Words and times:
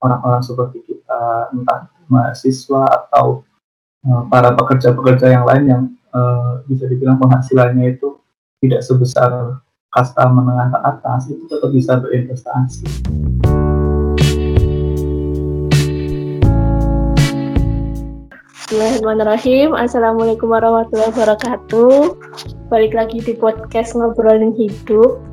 orang-orang 0.00 0.40
seperti 0.40 0.80
kita 0.84 1.52
entah 1.52 1.92
mahasiswa 2.08 2.88
atau 2.88 3.44
uh, 4.08 4.22
para 4.32 4.56
pekerja-pekerja 4.56 5.28
yang 5.28 5.44
lain 5.44 5.64
yang 5.68 5.82
uh, 6.16 6.64
bisa 6.64 6.88
dibilang 6.88 7.20
penghasilannya 7.20 7.96
itu 7.96 8.16
tidak 8.64 8.80
sebesar 8.84 9.60
kasta 9.92 10.24
menengah 10.28 10.72
ke 10.72 10.78
atas 10.86 11.20
itu 11.28 11.44
tetap 11.50 11.70
bisa 11.72 11.98
berinvestasi. 12.00 12.86
Bismillahirrahmanirrahim. 18.70 19.74
Assalamualaikum 19.74 20.46
warahmatullahi 20.46 21.10
wabarakatuh. 21.10 22.14
Balik 22.70 22.94
lagi 22.94 23.18
di 23.18 23.34
podcast 23.34 23.98
ngobrolin 23.98 24.54
hidup. 24.54 25.29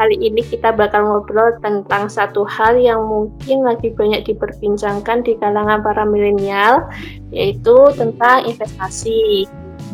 Kali 0.00 0.16
ini 0.16 0.40
kita 0.40 0.72
bakal 0.72 1.12
ngobrol 1.12 1.60
tentang 1.60 2.08
satu 2.08 2.48
hal 2.48 2.72
yang 2.80 3.04
mungkin 3.04 3.68
lagi 3.68 3.92
banyak 3.92 4.32
diperbincangkan 4.32 5.20
di 5.28 5.36
kalangan 5.36 5.84
para 5.84 6.08
milenial, 6.08 6.88
yaitu 7.28 7.76
tentang 8.00 8.48
investasi. 8.48 9.44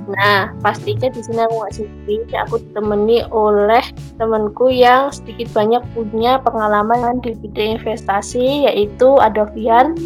Nah, 0.07 0.55
pastinya 0.63 1.11
di 1.11 1.19
sini 1.27 1.43
aku 1.43 1.55
nggak 1.59 1.75
sendiri, 1.75 2.35
aku 2.39 2.63
ditemani 2.63 3.27
oleh 3.35 3.83
temanku 4.15 4.71
yang 4.71 5.11
sedikit 5.11 5.51
banyak 5.51 5.83
punya 5.91 6.39
pengalaman 6.39 7.19
di 7.19 7.35
bidang 7.43 7.83
investasi, 7.83 8.71
yaitu 8.71 9.19
Adovian. 9.19 9.99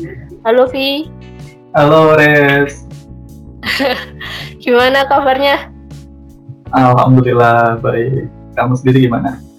Halo 0.48 0.64
Vi. 0.72 1.12
Halo 1.76 2.16
Res. 2.16 2.88
gimana 4.64 5.04
kabarnya? 5.12 5.68
Alhamdulillah 6.72 7.76
baik. 7.84 8.32
Kamu 8.56 8.80
sendiri 8.80 9.04
gimana? 9.04 9.49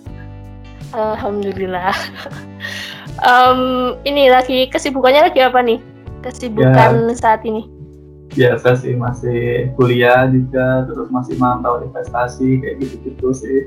Alhamdulillah. 0.92 1.96
um, 3.30 3.96
ini 4.04 4.28
lagi 4.28 4.68
kesibukannya 4.68 5.32
lagi 5.32 5.40
apa 5.40 5.60
nih? 5.64 5.80
Kesibukan 6.22 7.10
ya, 7.10 7.16
saat 7.18 7.42
ini? 7.48 7.66
Biasa 8.32 8.80
sih 8.80 8.96
masih 8.96 9.72
kuliah 9.76 10.30
juga, 10.30 10.88
terus 10.88 11.08
masih 11.12 11.36
mantau 11.42 11.84
investasi 11.84 12.62
kayak 12.62 12.76
gitu-gitu 12.80 13.30
sih. 13.36 13.60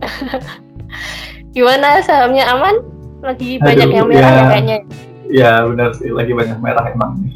gimana 1.54 2.02
sahamnya 2.02 2.48
aman? 2.50 2.82
Lagi 3.20 3.60
Aduh, 3.60 3.66
banyak 3.68 3.88
yang 3.92 4.08
merah 4.08 4.30
ya, 4.32 4.38
ya 4.38 4.44
kayaknya. 4.48 4.78
Ya 5.30 5.52
benar 5.68 5.90
sih, 5.94 6.10
lagi 6.10 6.32
banyak 6.34 6.58
merah 6.58 6.84
emang 6.90 7.20
nih. 7.20 7.34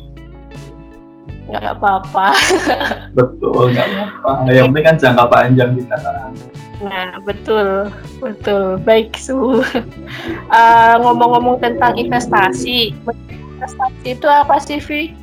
Nggak 1.54 1.78
apa-apa. 1.78 2.34
Betul, 3.18 3.70
nggak 3.70 3.86
apa-apa. 3.86 4.50
Yang 4.50 4.66
penting 4.74 4.84
kan 4.90 4.96
jangka 4.98 5.24
panjang 5.30 5.70
kita 5.78 5.96
kan. 6.02 6.30
Nah, 6.82 7.22
betul, 7.22 7.88
betul. 8.18 8.82
Baik, 8.82 9.14
Su. 9.14 9.62
Uh, 9.62 9.62
ngomong-ngomong 11.06 11.62
tentang 11.62 11.94
investasi, 11.94 12.90
investasi 12.98 14.18
itu 14.18 14.26
apa 14.26 14.58
sih, 14.58 14.82
Vi? 14.82 15.14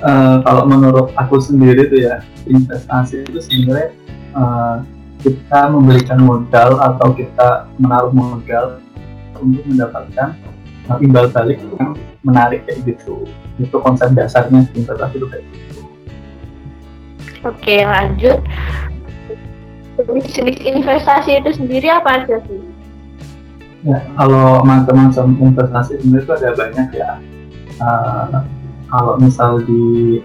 Uh, 0.00 0.40
kalau 0.48 0.64
menurut 0.64 1.12
aku 1.20 1.44
sendiri 1.44 1.92
tuh 1.92 2.00
ya, 2.00 2.24
investasi 2.48 3.28
itu 3.28 3.38
sebenarnya 3.44 3.92
uh, 4.32 4.80
kita 5.20 5.68
memberikan 5.68 6.24
modal 6.24 6.80
atau 6.80 7.12
kita 7.12 7.68
menaruh 7.76 8.10
modal 8.16 8.80
untuk 9.36 9.60
mendapatkan 9.68 10.32
imbal 10.98 11.30
balik 11.30 11.62
yang 11.78 11.94
menarik 12.26 12.66
kayak 12.66 12.82
gitu. 12.82 13.22
Itu 13.62 13.78
konsep 13.78 14.10
dasarnya 14.16 14.66
investasi 14.74 15.14
itu 15.22 15.26
kayak 15.30 15.44
gitu. 15.46 15.80
Oke 17.46 17.76
lanjut. 17.86 18.38
Jenis 20.32 20.58
investasi 20.64 21.44
itu 21.44 21.50
sendiri 21.54 21.92
apa 21.92 22.24
aja 22.24 22.40
sih? 22.48 22.60
Ya 23.84 24.00
kalau 24.18 24.64
macam-macam 24.66 25.26
investasi 25.38 26.00
sebenarnya 26.00 26.24
itu 26.24 26.32
ada 26.36 26.50
banyak 26.56 26.88
ya. 26.96 27.10
Uh, 27.80 28.44
kalau 28.90 29.14
misal 29.20 29.60
di 29.64 30.20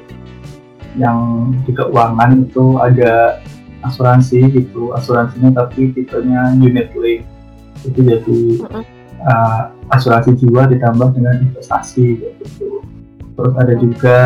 yang 0.96 1.52
di 1.68 1.72
keuangan 1.76 2.48
itu 2.48 2.80
ada 2.80 3.44
asuransi 3.84 4.48
gitu. 4.52 4.96
Asuransinya 4.96 5.52
tapi 5.64 5.92
tipenya 5.92 6.56
unit 6.56 6.92
link 6.96 7.28
itu 7.86 8.00
jadi 8.02 8.40
uh, 9.26 9.74
asuransi 9.92 10.38
jiwa 10.38 10.70
ditambah 10.70 11.18
dengan 11.18 11.42
investasi 11.50 12.22
gitu. 12.22 12.82
Terus 13.36 13.54
ada 13.60 13.74
juga 13.76 14.18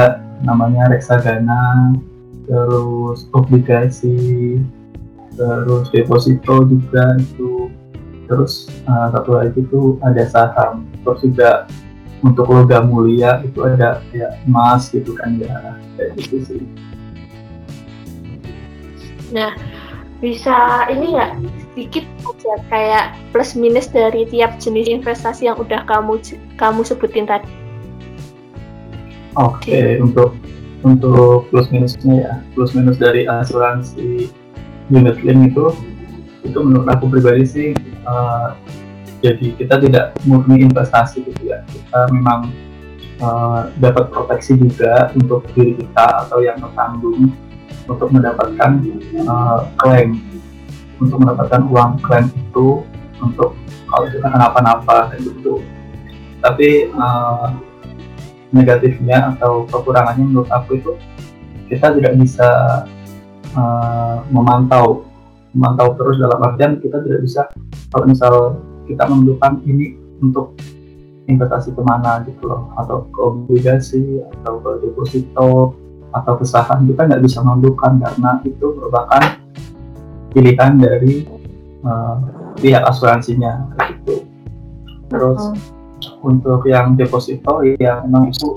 namanya 0.45 0.91
reksadana, 0.93 1.97
terus 2.45 3.25
obligasi, 3.33 4.59
terus 5.33 5.89
deposito 5.89 6.67
juga 6.67 7.17
itu. 7.17 7.71
Terus 8.29 8.69
uh, 8.85 9.09
satu 9.09 9.41
lagi 9.41 9.57
itu 9.57 9.97
ada 10.05 10.23
saham. 10.29 10.85
Terus 11.01 11.19
juga 11.25 11.65
untuk 12.21 12.51
logam 12.51 12.91
mulia 12.91 13.39
itu 13.47 13.63
ada 13.63 14.03
ya 14.11 14.35
emas 14.43 14.91
gitu 14.91 15.15
kan 15.17 15.39
ya 15.39 15.79
kayak 15.95 16.11
gitu 16.19 16.35
sih. 16.45 16.61
Nah, 19.29 19.53
bisa 20.19 20.89
ini 20.91 21.15
ya 21.15 21.37
sedikit 21.73 22.05
aja 22.25 22.53
kayak 22.67 23.05
plus 23.31 23.53
minus 23.53 23.87
dari 23.87 24.25
tiap 24.27 24.57
jenis 24.57 24.89
investasi 24.89 25.47
yang 25.47 25.57
udah 25.59 25.85
kamu 25.85 26.19
kamu 26.57 26.81
sebutin 26.83 27.29
tadi. 27.29 27.47
Oke, 29.37 29.69
okay, 29.69 29.89
untuk 30.01 30.35
untuk 30.81 31.47
plus 31.53 31.67
minusnya 31.69 32.15
ya, 32.19 32.33
plus 32.57 32.73
minus 32.73 32.97
dari 32.97 33.29
asuransi 33.29 34.27
unit 34.89 35.21
link 35.21 35.53
itu 35.53 35.71
itu 36.43 36.57
menurut 36.57 36.87
aku 36.87 37.11
pribadi 37.11 37.43
sih 37.45 37.69
uh, 38.07 38.55
jadi 39.19 39.51
kita 39.59 39.75
tidak 39.83 40.05
murni 40.23 40.63
investasi 40.63 41.27
gitu 41.27 41.51
ya. 41.51 41.59
Kita 41.67 42.07
memang 42.15 42.51
uh, 43.19 43.67
dapat 43.79 44.11
proteksi 44.11 44.55
juga 44.55 45.11
untuk 45.15 45.43
diri 45.53 45.75
kita 45.75 46.27
atau 46.27 46.39
yang 46.39 46.57
tertanggung 46.59 47.35
untuk 47.89 48.09
mendapatkan 48.13 48.79
uh, 49.27 49.67
klaim 49.81 50.23
untuk 50.99 51.17
mendapatkan 51.19 51.63
uang 51.67 51.99
klaim 52.03 52.27
itu 52.31 52.83
untuk 53.19 53.55
kalau 53.87 54.05
kita 54.07 54.27
kenapa-napa 54.27 55.15
gitu. 55.19 55.63
Tapi 56.39 56.91
uh, 56.95 57.51
negatifnya 58.55 59.35
atau 59.35 59.65
kekurangannya 59.67 60.25
menurut 60.25 60.49
aku 60.49 60.79
itu 60.79 60.91
kita 61.69 61.93
tidak 61.93 62.17
bisa 62.17 62.47
uh, 63.53 64.25
memantau 64.33 65.05
memantau 65.53 65.97
terus 65.97 66.17
dalam 66.21 66.39
artian 66.41 66.77
kita 66.77 67.01
tidak 67.01 67.21
bisa 67.25 67.41
kalau 67.89 68.05
misal 68.05 68.33
kita 68.85 69.05
menentukan 69.05 69.61
ini 69.65 69.97
untuk 70.21 70.57
investasi 71.29 71.73
ke 71.77 71.81
mana 71.85 72.25
gitu 72.25 72.49
loh 72.49 72.73
atau 72.77 73.05
ke 73.05 73.19
obligasi 73.21 74.21
atau 74.41 74.57
ke 74.61 74.69
deposito 74.81 75.77
atau 76.09 76.33
ke 76.41 76.45
saham 76.45 76.89
kita 76.89 77.05
nggak 77.05 77.21
bisa 77.21 77.45
menentukan 77.45 78.01
karena 78.01 78.31
itu 78.41 78.65
merupakan 78.73 79.21
pilihan 80.33 80.77
dari 80.77 81.25
uh, 81.85 82.17
pihak 82.59 82.83
asuransinya 82.85 83.69
gitu. 83.89 84.25
Terus 85.09 85.41
hmm. 85.41 85.59
untuk 86.25 86.65
yang 86.69 86.93
deposito 86.93 87.65
ya 87.79 88.03
memang 88.05 88.29
itu 88.29 88.53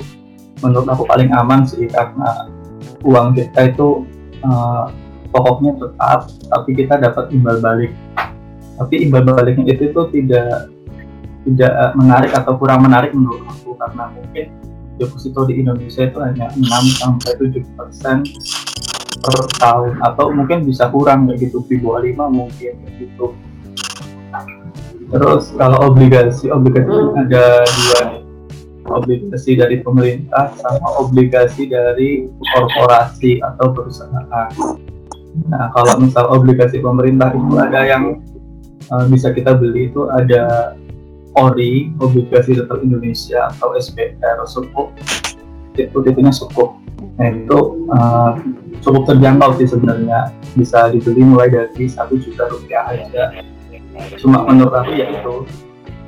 menurut 0.62 0.86
aku 0.86 1.04
paling 1.08 1.30
aman 1.34 1.66
sih 1.66 1.90
karena 1.90 2.46
uang 3.02 3.34
kita 3.34 3.74
itu 3.74 4.06
uh, 4.46 4.92
pokoknya 5.34 5.74
tetap 5.80 6.28
tapi 6.28 6.70
kita 6.76 6.94
dapat 7.00 7.32
imbal 7.34 7.58
balik 7.58 7.92
tapi 8.78 8.94
imbal 9.04 9.26
baliknya 9.26 9.74
itu 9.74 9.90
itu 9.90 10.02
tidak 10.14 10.70
tidak 11.42 11.74
menarik 11.98 12.30
atau 12.30 12.54
kurang 12.54 12.86
menarik 12.86 13.10
menurut 13.10 13.42
aku 13.50 13.74
karena 13.74 14.04
mungkin 14.14 14.46
deposito 15.00 15.42
di 15.50 15.58
Indonesia 15.58 16.06
itu 16.06 16.18
hanya 16.22 16.46
6 16.54 17.02
sampai 17.02 17.32
7 17.40 17.78
persen 17.78 18.16
per 19.22 19.38
tahun 19.62 20.02
atau 20.02 20.34
mungkin 20.34 20.66
bisa 20.66 20.90
kurang 20.90 21.30
kayak 21.30 21.46
gitu 21.46 21.62
di 21.70 21.78
bawah 21.78 22.02
lima 22.02 22.26
mungkin 22.26 22.74
kayak 22.82 22.94
gitu. 22.98 23.26
Terus 25.12 25.54
kalau 25.54 25.92
obligasi 25.92 26.50
obligasi 26.50 26.90
hmm. 26.90 27.20
ada 27.22 27.44
dua 27.62 28.00
obligasi 28.90 29.54
dari 29.54 29.78
pemerintah 29.78 30.50
sama 30.58 30.88
obligasi 30.98 31.70
dari 31.70 32.26
korporasi 32.42 33.38
atau 33.38 33.70
perusahaan. 33.70 34.50
Nah 35.48 35.70
kalau 35.70 36.02
misal 36.02 36.26
obligasi 36.34 36.82
pemerintah 36.82 37.30
itu 37.30 37.54
ada 37.56 37.80
yang 37.86 38.20
uh, 38.90 39.06
bisa 39.06 39.30
kita 39.30 39.54
beli 39.54 39.88
itu 39.88 40.10
ada 40.10 40.74
ORI 41.38 41.94
obligasi 42.02 42.58
tetap 42.58 42.82
Indonesia 42.84 43.48
atau 43.56 43.72
SPR 43.78 44.44
sukuk 44.44 44.92
itu 45.72 45.96
titunya 46.04 46.28
sukuk 46.28 46.81
nah 47.18 47.28
itu 47.28 47.58
uh, 47.92 48.32
cukup 48.82 49.02
terjangkau 49.14 49.50
sih 49.56 49.68
sebenarnya 49.70 50.34
bisa 50.58 50.90
dibeli 50.90 51.22
mulai 51.22 51.48
dari 51.48 51.86
satu 51.86 52.18
juta 52.18 52.50
rupiah 52.50 52.84
aja 52.90 53.30
cuma 54.18 54.42
menurut 54.48 54.74
aku 54.74 54.92
ya 54.96 55.06
itu 55.08 55.46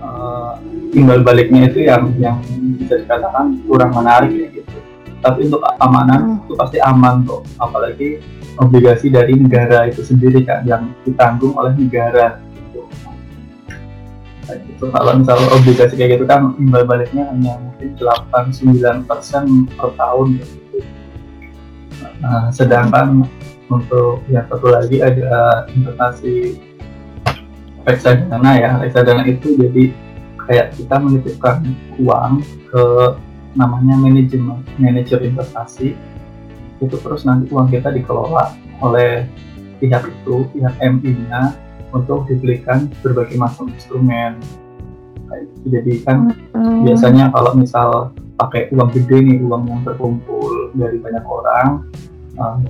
uh, 0.00 0.56
imbal 0.96 1.20
baliknya 1.22 1.70
itu 1.70 1.86
yang 1.86 2.10
yang 2.18 2.38
bisa 2.80 2.98
dikatakan 3.00 3.60
kurang 3.68 3.92
menarik 3.94 4.32
ya 4.32 4.48
gitu 4.50 4.78
tapi 5.24 5.48
untuk 5.48 5.64
keamanan 5.64 6.20
hmm. 6.20 6.40
itu 6.44 6.52
pasti 6.56 6.78
aman 6.84 7.24
kok 7.24 7.42
apalagi 7.56 8.20
obligasi 8.60 9.08
dari 9.08 9.34
negara 9.40 9.88
itu 9.88 10.04
sendiri 10.04 10.44
kan 10.44 10.62
yang 10.68 10.92
ditanggung 11.02 11.56
oleh 11.56 11.72
negara 11.74 12.38
gitu. 12.44 12.84
itu 14.68 14.84
kalau 14.92 15.16
misalnya 15.16 15.48
obligasi 15.56 15.94
kayak 15.96 16.20
gitu 16.20 16.24
kan 16.28 16.52
imbal 16.60 16.84
baliknya 16.84 17.32
hanya 17.32 17.56
mungkin 17.56 17.96
8-9 17.96 19.08
persen 19.08 19.64
per 19.72 19.96
tahun 19.96 20.38
gitu. 20.38 20.63
Nah, 22.22 22.50
sedangkan 22.54 23.26
untuk 23.72 24.22
yang 24.30 24.46
satu 24.46 24.68
lagi 24.70 25.00
ada 25.00 25.64
investasi 25.72 26.60
reksadana 27.88 28.50
ya. 28.58 28.70
Reksadana 28.80 29.22
itu 29.26 29.56
jadi 29.56 29.90
kayak 30.44 30.76
kita 30.76 30.96
menitipkan 31.00 31.64
uang 32.00 32.44
ke 32.68 32.84
namanya 33.56 33.94
manajemen 33.98 34.60
manajer 34.76 35.22
investasi. 35.24 35.96
Itu 36.82 36.96
terus 37.00 37.24
nanti 37.24 37.48
uang 37.54 37.70
kita 37.70 37.94
dikelola 37.94 38.52
oleh 38.82 39.24
pihak 39.78 40.04
itu 40.04 40.48
pihak 40.52 40.74
MI-nya 40.82 41.54
untuk 41.94 42.26
dibelikan 42.26 42.90
berbagai 43.00 43.38
macam 43.38 43.70
instrumen. 43.70 44.42
Jadi 45.64 46.04
kan 46.04 46.30
hmm. 46.30 46.84
biasanya 46.84 47.32
kalau 47.32 47.56
misal 47.56 48.12
pakai 48.38 48.70
uang 48.74 48.90
gede 48.90 49.18
nih 49.22 49.38
uang 49.46 49.70
yang 49.70 49.80
terkumpul 49.86 50.74
dari 50.74 50.98
banyak 50.98 51.24
orang 51.24 51.86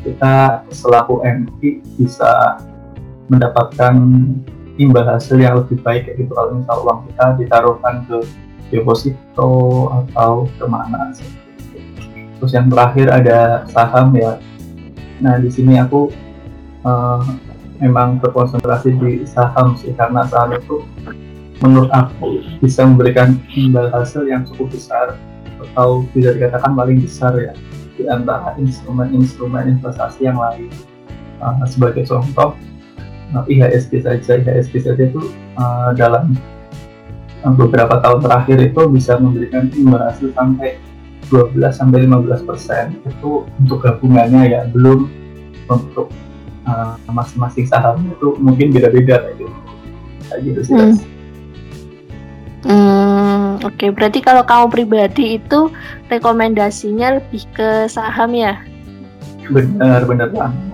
kita 0.05 0.65
selaku 0.71 1.25
MI 1.25 1.81
bisa 1.97 2.61
mendapatkan 3.33 3.95
imbal 4.77 5.07
hasil 5.07 5.41
yang 5.41 5.61
lebih 5.63 5.81
baik 5.81 6.11
kayak 6.11 6.17
gitu. 6.21 6.33
Kalau 6.35 6.51
misal 6.59 6.77
uang 6.85 7.01
kita 7.09 7.25
ditaruhkan 7.41 7.95
ke 8.05 8.19
deposito 8.73 9.51
atau 9.89 10.51
ke 10.59 10.65
mana 10.67 11.15
terus 12.45 12.53
yang 12.53 12.69
terakhir 12.69 13.09
ada 13.09 13.65
saham 13.73 14.13
ya. 14.13 14.37
Nah 15.25 15.41
di 15.41 15.49
sini 15.49 15.81
aku 15.81 16.13
uh, 16.85 17.25
memang 17.81 18.21
berkonsentrasi 18.21 19.01
di 19.01 19.25
saham 19.25 19.79
sih 19.81 19.97
karena 19.97 20.29
saham 20.29 20.53
itu 20.53 20.85
menurut 21.65 21.89
aku 21.95 22.45
bisa 22.61 22.85
memberikan 22.85 23.41
imbal 23.57 23.89
hasil 23.89 24.29
yang 24.29 24.45
cukup 24.45 24.77
besar 24.77 25.17
atau 25.73 26.05
bisa 26.13 26.37
dikatakan 26.37 26.77
paling 26.77 27.01
besar 27.01 27.33
ya 27.41 27.57
di 27.95 28.05
antara 28.11 28.55
instrumen-instrumen 28.59 29.79
investasi 29.79 30.27
yang 30.27 30.39
lain. 30.39 30.71
Uh, 31.43 31.67
sebagai 31.67 32.07
contoh, 32.07 32.55
uh, 33.35 33.45
IHSG 33.47 34.03
saja, 34.03 34.41
IHSG 34.41 34.75
saja 34.83 35.03
itu 35.05 35.33
uh, 35.59 35.91
dalam 35.95 36.35
beberapa 37.45 38.01
tahun 38.01 38.25
terakhir 38.25 38.59
itu 38.73 38.83
bisa 38.89 39.21
memberikan 39.21 39.69
imbal 39.77 40.01
hasil 40.01 40.33
sampai 40.33 40.81
12 41.29 41.61
sampai 41.73 42.09
15 42.09 42.49
persen 42.49 42.97
itu 43.05 43.45
untuk 43.61 43.85
gabungannya 43.85 44.49
ya 44.49 44.61
belum 44.73 45.09
untuk 45.69 46.09
uh, 46.65 46.97
masing-masing 47.09 47.69
saham 47.69 48.01
itu 48.09 48.37
mungkin 48.41 48.73
beda-beda 48.73 49.29
kayak 49.29 49.37
gitu 49.41 49.57
kayak 50.29 50.41
gitu 50.41 50.61
sih 50.65 50.73
hmm. 50.73 50.97
Hmm, 52.65 53.61
oke 53.65 53.75
okay. 53.77 53.89
berarti 53.93 54.19
kalau 54.25 54.43
kamu 54.45 54.67
pribadi 54.73 55.39
itu 55.39 55.71
rekomendasinya 56.09 57.21
lebih 57.21 57.45
ke 57.53 57.87
saham 57.87 58.33
ya 58.35 58.59
benar 59.49 60.05
benar 60.09 60.29
banget 60.33 60.73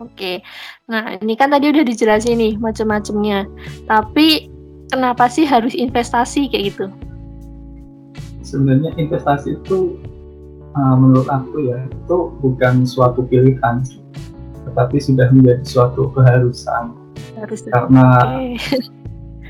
Oke, 0.00 0.40
nah 0.88 1.12
ini 1.20 1.36
kan 1.36 1.52
tadi 1.52 1.68
udah 1.68 1.84
dijelasin 1.84 2.40
nih 2.40 2.56
macam-macamnya. 2.56 3.44
Tapi 3.84 4.48
kenapa 4.88 5.28
sih 5.28 5.44
harus 5.44 5.76
investasi 5.76 6.48
kayak 6.48 6.72
gitu? 6.72 6.86
Sebenarnya 8.40 8.96
investasi 8.96 9.60
itu 9.60 10.00
uh, 10.76 10.94
menurut 10.96 11.26
aku 11.30 11.66
ya 11.66 11.78
itu 11.88 12.16
bukan 12.42 12.86
suatu 12.86 13.26
pilihan 13.26 13.82
tetapi 14.70 14.96
sudah 15.00 15.32
menjadi 15.32 15.64
suatu 15.64 16.12
keharusan 16.12 16.94
Harus 17.40 17.64
karena 17.64 18.06
okay. 18.20 18.54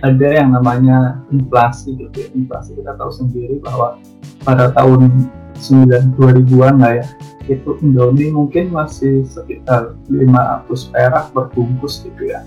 ada 0.01 0.29
yang 0.33 0.57
namanya 0.57 1.21
inflasi 1.29 1.97
gitu 1.97 2.17
ya. 2.17 2.29
inflasi 2.33 2.77
kita 2.77 2.97
tahu 2.97 3.13
sendiri 3.13 3.61
bahwa 3.61 4.01
pada 4.45 4.73
tahun 4.73 5.29
9 5.61 6.17
2000-an 6.17 6.77
lah 6.81 6.93
ya 7.01 7.07
itu 7.51 7.77
Indomie 7.83 8.33
mungkin 8.33 8.73
masih 8.73 9.27
sekitar 9.27 9.99
500 10.09 10.93
perak 10.93 11.25
berbungkus 11.37 12.01
gitu 12.07 12.33
ya 12.33 12.41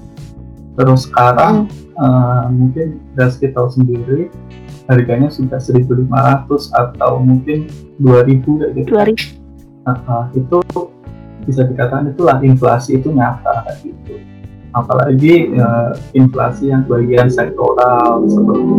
terus 0.73 1.05
sekarang 1.05 1.69
hmm. 1.69 2.01
uh, 2.01 2.45
mungkin 2.49 2.97
dari 3.13 3.47
tahu 3.53 3.67
sendiri 3.69 4.33
harganya 4.89 5.29
sudah 5.29 5.61
1500 5.61 6.09
atau 6.73 7.21
mungkin 7.21 7.69
2000 8.01 8.41
kayak 8.41 8.71
gitu 8.81 8.89
2000 8.97 9.43
Uh, 9.83 9.99
uh, 10.07 10.23
itu 10.31 10.63
bisa 11.43 11.67
dikatakan 11.67 12.15
itulah 12.15 12.39
inflasi 12.39 13.03
itu 13.03 13.11
nyata 13.11 13.67
gitu 13.83 14.15
apalagi 14.73 15.53
uh, 15.53 15.93
inflasi 16.17 16.73
yang 16.73 16.83
bagian 16.89 17.29
sektoral 17.29 18.25
seperti 18.25 18.73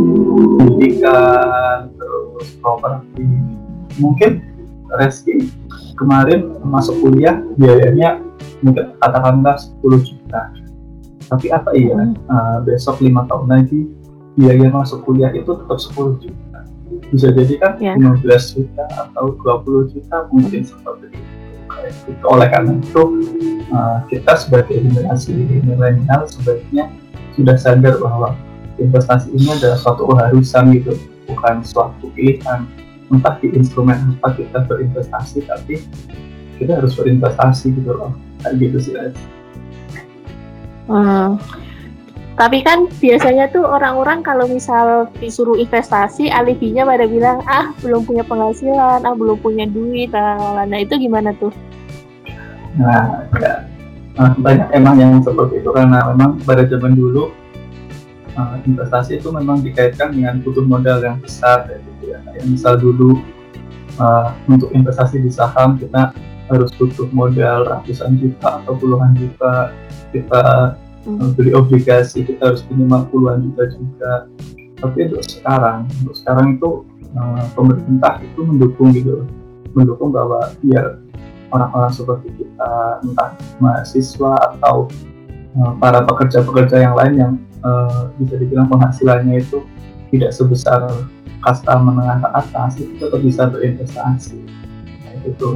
pendidikan 0.58 1.90
terus 1.94 2.46
properti. 2.58 3.24
Mungkin 4.02 4.42
Reski 4.94 5.50
kemarin 5.98 6.54
masuk 6.66 6.98
kuliah 7.02 7.38
biayanya 7.58 8.22
mungkin 8.62 8.94
katakanlah 8.98 9.58
10 9.82 10.06
juta. 10.06 10.42
Tapi 11.24 11.46
apa 11.50 11.70
iya 11.72 12.14
uh, 12.30 12.58
besok 12.62 13.00
lima 13.00 13.24
tahun 13.30 13.46
lagi 13.48 13.86
biaya 14.34 14.70
masuk 14.70 15.06
kuliah 15.06 15.30
itu 15.30 15.46
tetap 15.46 15.78
10 15.78 16.22
juta. 16.22 16.58
Bisa 17.10 17.30
jadi 17.30 17.54
kan 17.58 17.72
yeah. 17.78 17.94
15 17.98 18.54
juta 18.54 18.84
atau 18.92 19.34
20 19.34 19.94
juta 19.94 20.16
mungkin 20.30 20.62
seperti 20.62 21.06
itu 21.10 21.33
itu 22.08 22.24
oleh 22.26 22.48
karena 22.50 22.72
itu 22.78 23.02
uh, 23.70 23.98
kita 24.08 24.32
sebagai 24.38 24.76
generasi 24.80 25.34
milenial 25.64 26.26
sebaiknya 26.28 26.90
sudah 27.34 27.56
sadar 27.58 27.98
bahwa 27.98 28.38
investasi 28.78 29.30
ini 29.34 29.54
adalah 29.54 29.78
suatu 29.78 30.06
keharusan 30.10 30.74
gitu 30.74 30.94
bukan 31.30 31.64
suatu 31.64 32.10
pilihan 32.12 32.66
entah 33.12 33.36
di 33.38 33.52
instrumen 33.52 34.16
apa 34.20 34.38
kita 34.38 34.64
berinvestasi 34.64 35.44
tapi 35.44 35.84
kita 36.56 36.80
harus 36.80 36.94
berinvestasi 36.96 37.74
gitu 37.74 37.90
loh 37.94 38.12
kayak 38.42 38.54
gitu 38.60 38.78
sih 38.80 38.92
guys. 38.94 39.16
Hmm. 40.84 41.40
Tapi 42.34 42.66
kan 42.66 42.90
biasanya 42.98 43.46
tuh 43.54 43.62
orang-orang 43.62 44.18
kalau 44.26 44.50
misal 44.50 45.06
disuruh 45.22 45.54
investasi, 45.54 46.34
alibinya 46.34 46.82
pada 46.82 47.06
bilang 47.06 47.38
ah 47.46 47.70
belum 47.78 48.02
punya 48.02 48.26
penghasilan, 48.26 49.06
ah 49.06 49.14
belum 49.14 49.38
punya 49.38 49.70
duit, 49.70 50.10
nah, 50.10 50.66
nah 50.66 50.78
itu 50.82 50.98
gimana 50.98 51.30
tuh? 51.38 51.54
Nah, 52.74 53.22
ya, 53.38 53.62
banyak 54.18 54.66
emang 54.74 54.98
yang 54.98 55.22
seperti 55.22 55.62
itu 55.62 55.70
karena 55.70 56.10
memang 56.10 56.42
pada 56.42 56.66
zaman 56.66 56.98
dulu 56.98 57.30
uh, 58.34 58.58
investasi 58.66 59.22
itu 59.22 59.30
memang 59.30 59.62
dikaitkan 59.62 60.10
dengan 60.10 60.42
butuh 60.42 60.66
modal 60.66 60.98
yang 61.06 61.22
besar 61.22 61.70
ya, 61.70 61.78
gitu 61.78 62.04
ya. 62.10 62.18
Kayak 62.34 62.46
misal 62.50 62.74
dulu 62.82 63.22
uh, 64.02 64.34
untuk 64.50 64.74
investasi 64.74 65.22
di 65.22 65.30
saham 65.30 65.78
kita 65.78 66.10
harus 66.50 66.74
butuh 66.74 67.06
modal 67.14 67.62
ratusan 67.62 68.18
juta 68.18 68.58
atau 68.58 68.74
puluhan 68.74 69.14
juta 69.14 69.70
kita 70.10 70.74
uh, 71.06 71.28
beli 71.36 71.52
obligasi 71.52 72.24
kita 72.24 72.52
harus 72.52 72.62
minimal 72.72 73.08
puluhan 73.08 73.48
juta 73.50 73.64
juga. 73.76 74.12
Tapi 74.80 74.98
untuk 75.08 75.24
sekarang 75.24 75.88
untuk 76.02 76.16
sekarang 76.18 76.46
itu 76.58 76.70
uh, 77.16 77.44
pemerintah 77.56 78.20
itu 78.20 78.40
mendukung 78.44 78.92
gitu 78.92 79.24
mendukung 79.74 80.14
bahwa 80.14 80.54
biar 80.62 81.02
orang-orang 81.50 81.90
seperti 81.94 82.28
kita 82.34 82.72
entah 83.02 83.30
mahasiswa 83.62 84.34
atau 84.54 84.90
uh, 85.58 85.72
para 85.78 86.02
pekerja-pekerja 86.02 86.82
yang 86.82 86.94
lain 86.98 87.14
yang 87.14 87.32
uh, 87.62 88.10
bisa 88.18 88.34
dibilang 88.38 88.66
penghasilannya 88.70 89.42
itu 89.42 89.62
tidak 90.10 90.30
sebesar 90.30 90.86
kasta 91.42 91.76
menengah 91.76 92.24
ke 92.24 92.28
atas 92.34 92.70
itu 92.80 92.92
tetap 92.96 93.20
bisa 93.20 93.42
berinvestasi. 93.50 94.38
Nah, 95.04 95.14
itu 95.28 95.48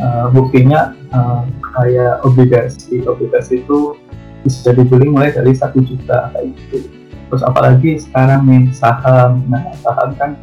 uh, 0.00 0.26
buktinya 0.32 0.96
uh, 1.12 1.44
kayak 1.76 2.24
obligasi. 2.24 3.04
Obligasi 3.04 3.60
itu 3.60 3.98
bisa 4.44 4.70
dibeli 4.72 5.10
mulai 5.10 5.34
dari 5.34 5.52
satu 5.54 5.82
juta 5.82 6.30
kayak 6.34 6.54
gitu 6.54 6.88
terus 7.28 7.42
apalagi 7.44 8.00
sekarang 8.00 8.46
nih 8.48 8.64
saham 8.72 9.44
nah 9.50 9.62
saham 9.80 10.14
kan 10.16 10.36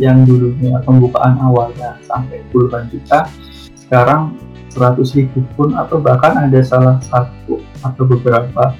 yang 0.00 0.24
dulunya 0.24 0.80
pembukaan 0.84 1.36
awalnya 1.42 1.98
sampai 2.08 2.40
puluhan 2.52 2.88
juta 2.88 3.28
sekarang 3.76 4.38
100 4.70 5.02
ribu 5.18 5.42
pun 5.58 5.74
atau 5.74 5.98
bahkan 5.98 6.38
ada 6.46 6.62
salah 6.62 7.02
satu 7.02 7.58
atau 7.82 8.02
beberapa 8.06 8.78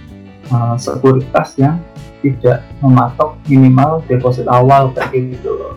uh, 0.55 0.79
sekuritas 0.79 1.59
yang 1.59 1.83
tidak 2.23 2.63
mematok 2.79 3.35
minimal 3.51 4.05
deposit 4.07 4.47
awal 4.47 4.93
kayak 4.95 5.35
gitu 5.35 5.51
loh. 5.51 5.75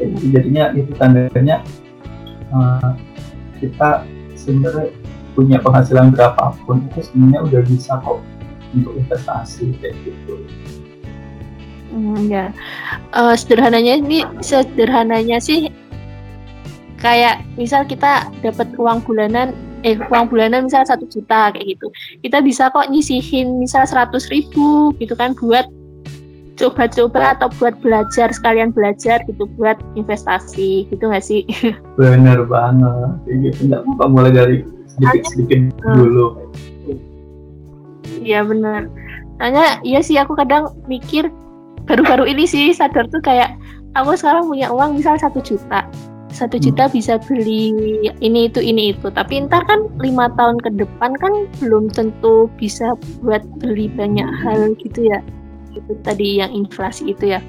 Jadi 0.00 0.32
jadinya 0.32 0.64
itu 0.72 0.90
tandanya 0.96 1.60
uh, 2.54 2.96
kita 3.60 4.08
sebenarnya 4.32 4.88
punya 5.40 5.56
penghasilan 5.64 6.12
berapapun 6.12 6.84
itu 6.92 7.00
sebenarnya 7.08 7.40
udah 7.48 7.60
bisa 7.64 7.96
kok 8.04 8.20
untuk 8.76 8.92
investasi 9.00 9.72
kayak 9.80 9.96
gitu. 10.04 10.36
Hmm, 11.90 12.28
ya, 12.28 12.52
uh, 13.16 13.32
sederhananya 13.32 14.04
ini 14.04 14.20
sederhananya 14.44 15.40
sih 15.40 15.72
kayak 17.00 17.40
misal 17.56 17.88
kita 17.88 18.28
dapat 18.44 18.68
uang 18.76 19.00
bulanan 19.08 19.56
eh 19.80 19.96
uang 19.96 20.28
bulanan 20.28 20.68
misal 20.68 20.84
satu 20.84 21.08
juta 21.08 21.56
kayak 21.56 21.72
gitu 21.72 21.88
kita 22.20 22.44
bisa 22.44 22.68
kok 22.68 22.92
nyisihin 22.92 23.56
misal 23.56 23.88
seratus 23.88 24.28
ribu 24.28 24.92
gitu 25.00 25.16
kan 25.16 25.32
buat 25.32 25.64
coba-coba 26.60 27.32
atau 27.32 27.48
buat 27.56 27.72
belajar 27.80 28.28
sekalian 28.28 28.68
belajar 28.76 29.24
gitu 29.24 29.48
buat 29.56 29.80
investasi 29.96 30.92
gitu 30.92 31.08
nggak 31.08 31.24
sih? 31.24 31.48
Bener 32.00 32.44
banget, 32.44 33.16
gitu 33.32 33.72
nggak 33.72 33.80
apa 33.80 34.04
mulai 34.12 34.28
dari 34.28 34.56
sedikit-sedikit 35.00 35.60
hmm. 35.80 35.96
dulu. 35.96 36.26
Iya 38.20 38.44
benar. 38.44 38.92
Tanya, 39.40 39.80
iya 39.80 40.04
sih 40.04 40.20
aku 40.20 40.36
kadang 40.36 40.68
mikir 40.84 41.32
baru-baru 41.88 42.28
ini 42.28 42.44
sih 42.44 42.76
sadar 42.76 43.08
tuh 43.08 43.24
kayak 43.24 43.56
aku 43.96 44.12
sekarang 44.14 44.46
punya 44.46 44.68
uang 44.68 45.00
misal 45.00 45.16
satu 45.16 45.40
juta 45.40 45.88
satu 46.30 46.56
hmm. 46.56 46.64
juta 46.70 46.84
bisa 46.88 47.18
beli 47.26 47.74
ini 48.22 48.46
itu 48.46 48.62
ini 48.62 48.94
itu 48.94 49.10
tapi 49.10 49.42
ntar 49.50 49.66
kan 49.66 49.90
lima 49.98 50.30
tahun 50.38 50.62
ke 50.62 50.70
depan 50.78 51.10
kan 51.18 51.32
belum 51.58 51.90
tentu 51.90 52.46
bisa 52.56 52.94
buat 53.20 53.42
beli 53.58 53.90
banyak 53.90 54.26
hal 54.46 54.72
gitu 54.78 55.10
ya 55.10 55.18
itu 55.74 55.92
tadi 56.06 56.38
yang 56.42 56.50
inflasi 56.54 57.14
itu 57.14 57.34
ya 57.34 57.40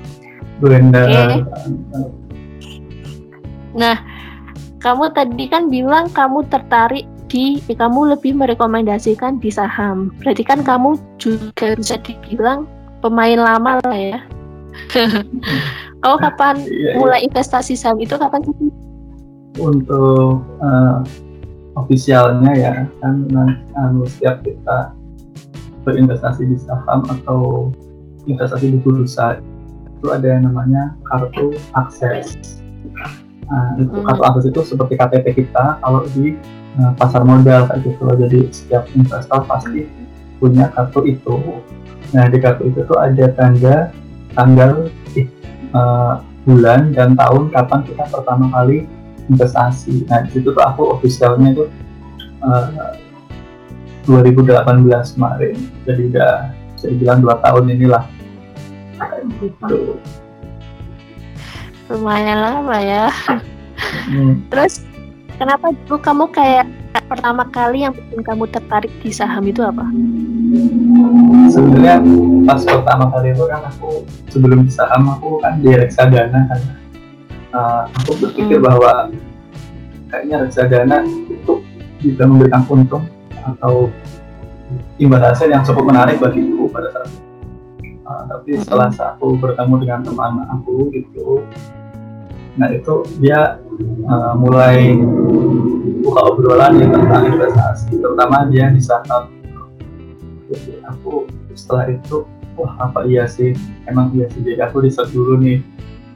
benar 0.61 1.05
okay. 1.09 1.41
nah 3.77 3.97
kamu 4.81 5.13
tadi 5.13 5.45
kan 5.45 5.69
bilang 5.69 6.09
kamu 6.09 6.41
tertarik 6.49 7.05
di 7.31 7.63
eh, 7.71 7.77
kamu 7.79 8.11
lebih 8.11 8.35
merekomendasikan 8.35 9.39
di 9.39 9.47
saham 9.47 10.11
berarti 10.19 10.43
kan 10.43 10.59
kamu 10.59 10.99
juga 11.15 11.79
bisa 11.79 11.95
dibilang 12.03 12.67
pemain 12.99 13.39
lama 13.39 13.79
lah 13.87 13.95
ya 13.95 14.19
Oh 16.01 16.17
kapan 16.17 16.57
iya, 16.65 16.73
iya. 16.73 16.91
mulai 16.97 17.19
investasi 17.29 17.77
saham 17.77 18.01
itu 18.01 18.17
kapan 18.17 18.41
sih? 18.41 18.73
Untuk 19.61 20.41
uh, 20.41 21.05
ofisialnya 21.77 22.51
ya 22.57 22.73
kan 23.05 23.29
anu 23.77 24.09
setiap 24.09 24.41
kita 24.41 24.97
berinvestasi 25.85 26.49
di 26.49 26.57
saham 26.57 27.05
atau 27.05 27.69
investasi 28.25 28.73
di 28.73 28.79
bursa 28.81 29.37
itu 30.01 30.07
ada 30.09 30.25
yang 30.25 30.49
namanya 30.49 30.97
kartu 31.05 31.53
akses. 31.77 32.57
Nah, 33.51 33.75
itu 33.75 33.91
hmm. 33.91 34.07
kartu 34.07 34.23
akses 34.23 34.45
itu 34.47 34.59
seperti 34.63 34.93
KTP 34.95 35.25
kita 35.43 35.83
kalau 35.83 36.07
di 36.07 36.39
uh, 36.79 36.95
pasar 36.95 37.27
modal 37.27 37.67
kayak 37.67 37.83
gitu 37.83 38.03
Jadi 38.07 38.39
setiap 38.47 38.87
investor 38.95 39.43
pasti 39.43 39.91
punya 40.39 40.71
kartu 40.71 41.03
itu. 41.03 41.59
Nah 42.15 42.31
di 42.31 42.37
kartu 42.39 42.71
itu 42.71 42.79
tuh 42.87 42.95
ada 42.95 43.27
tanda 43.35 43.91
tanggal 44.31 44.87
uh, 45.75 46.23
bulan 46.47 46.95
dan 46.95 47.13
tahun 47.13 47.51
kapan 47.51 47.79
kita 47.85 48.03
pertama 48.09 48.49
kali 48.49 48.87
investasi. 49.29 50.07
Nah, 50.09 50.25
di 50.25 50.29
situ 50.33 50.49
tuh 50.51 50.63
aku 50.63 50.97
officialnya 50.97 51.53
tuh 51.53 51.69
uh, 52.41 52.97
2018 54.09 55.15
kemarin. 55.15 55.55
Jadi 55.85 56.01
udah 56.09 56.33
saya 56.79 56.93
bilang 56.97 57.21
dua 57.21 57.37
tahun 57.39 57.69
inilah. 57.77 58.03
Gitu. 59.37 59.97
Lumayan 61.91 62.39
lama 62.39 62.77
ya. 62.79 63.11
Hmm. 64.07 64.47
Terus 64.47 64.87
kenapa 65.35 65.75
dulu 65.83 65.99
kamu 65.99 66.25
kayak 66.31 66.65
pertama 67.11 67.43
kali 67.51 67.83
yang 67.83 67.91
bikin 67.91 68.23
kamu 68.23 68.47
tertarik 68.47 68.93
di 69.03 69.11
saham 69.11 69.43
itu 69.43 69.59
apa? 69.59 69.83
Sebenarnya 71.51 71.99
pas 72.47 72.63
pertama 72.63 73.11
kali 73.11 73.35
itu 73.35 73.43
kan 73.51 73.61
aku 73.67 74.07
sebelum 74.31 74.63
di 74.63 74.71
saham 74.71 75.11
aku 75.11 75.43
kan 75.43 75.59
di 75.59 75.75
reksadana 75.75 76.47
kan. 76.47 76.61
Uh, 77.51 77.83
aku 77.99 78.15
berpikir 78.23 78.63
hmm. 78.63 78.67
bahwa 78.71 79.11
kayaknya 80.07 80.47
reksadana 80.47 81.03
itu 81.27 81.59
bisa 81.99 82.23
memberikan 82.23 82.63
untung 82.71 83.03
atau 83.43 83.91
imbal 84.95 85.19
hasil 85.19 85.51
yang 85.51 85.67
cukup 85.67 85.91
menarik 85.91 86.15
bagiku 86.23 86.71
pada 86.71 86.87
saat 86.95 87.11
itu. 87.11 87.27
Uh, 88.07 88.23
tapi 88.31 88.55
setelah 88.55 88.87
aku 88.87 89.35
bertemu 89.35 89.75
dengan 89.83 89.99
teman 90.07 90.47
aku 90.47 90.87
gitu, 90.95 91.43
nah 92.59 92.67
itu 92.67 93.07
dia 93.23 93.59
uh, 94.07 94.33
mulai 94.35 94.99
buka 96.01 96.21
obrolan 96.33 96.81
ya 96.81 96.87
tentang 96.89 97.23
investasi. 97.31 97.95
Terutama 97.95 98.47
dia 98.51 98.67
di 98.73 98.81
saham 98.83 99.31
jadi 100.51 100.83
aku 100.83 101.31
setelah 101.55 101.87
itu 101.95 102.27
wah 102.59 102.75
apa 102.83 103.07
iya 103.07 103.23
sih? 103.29 103.55
Emang 103.87 104.11
iya 104.11 104.27
sih. 104.27 104.43
Jadi 104.43 104.59
aku 104.59 104.83
riset 104.83 105.07
dulu 105.15 105.39
nih 105.39 105.63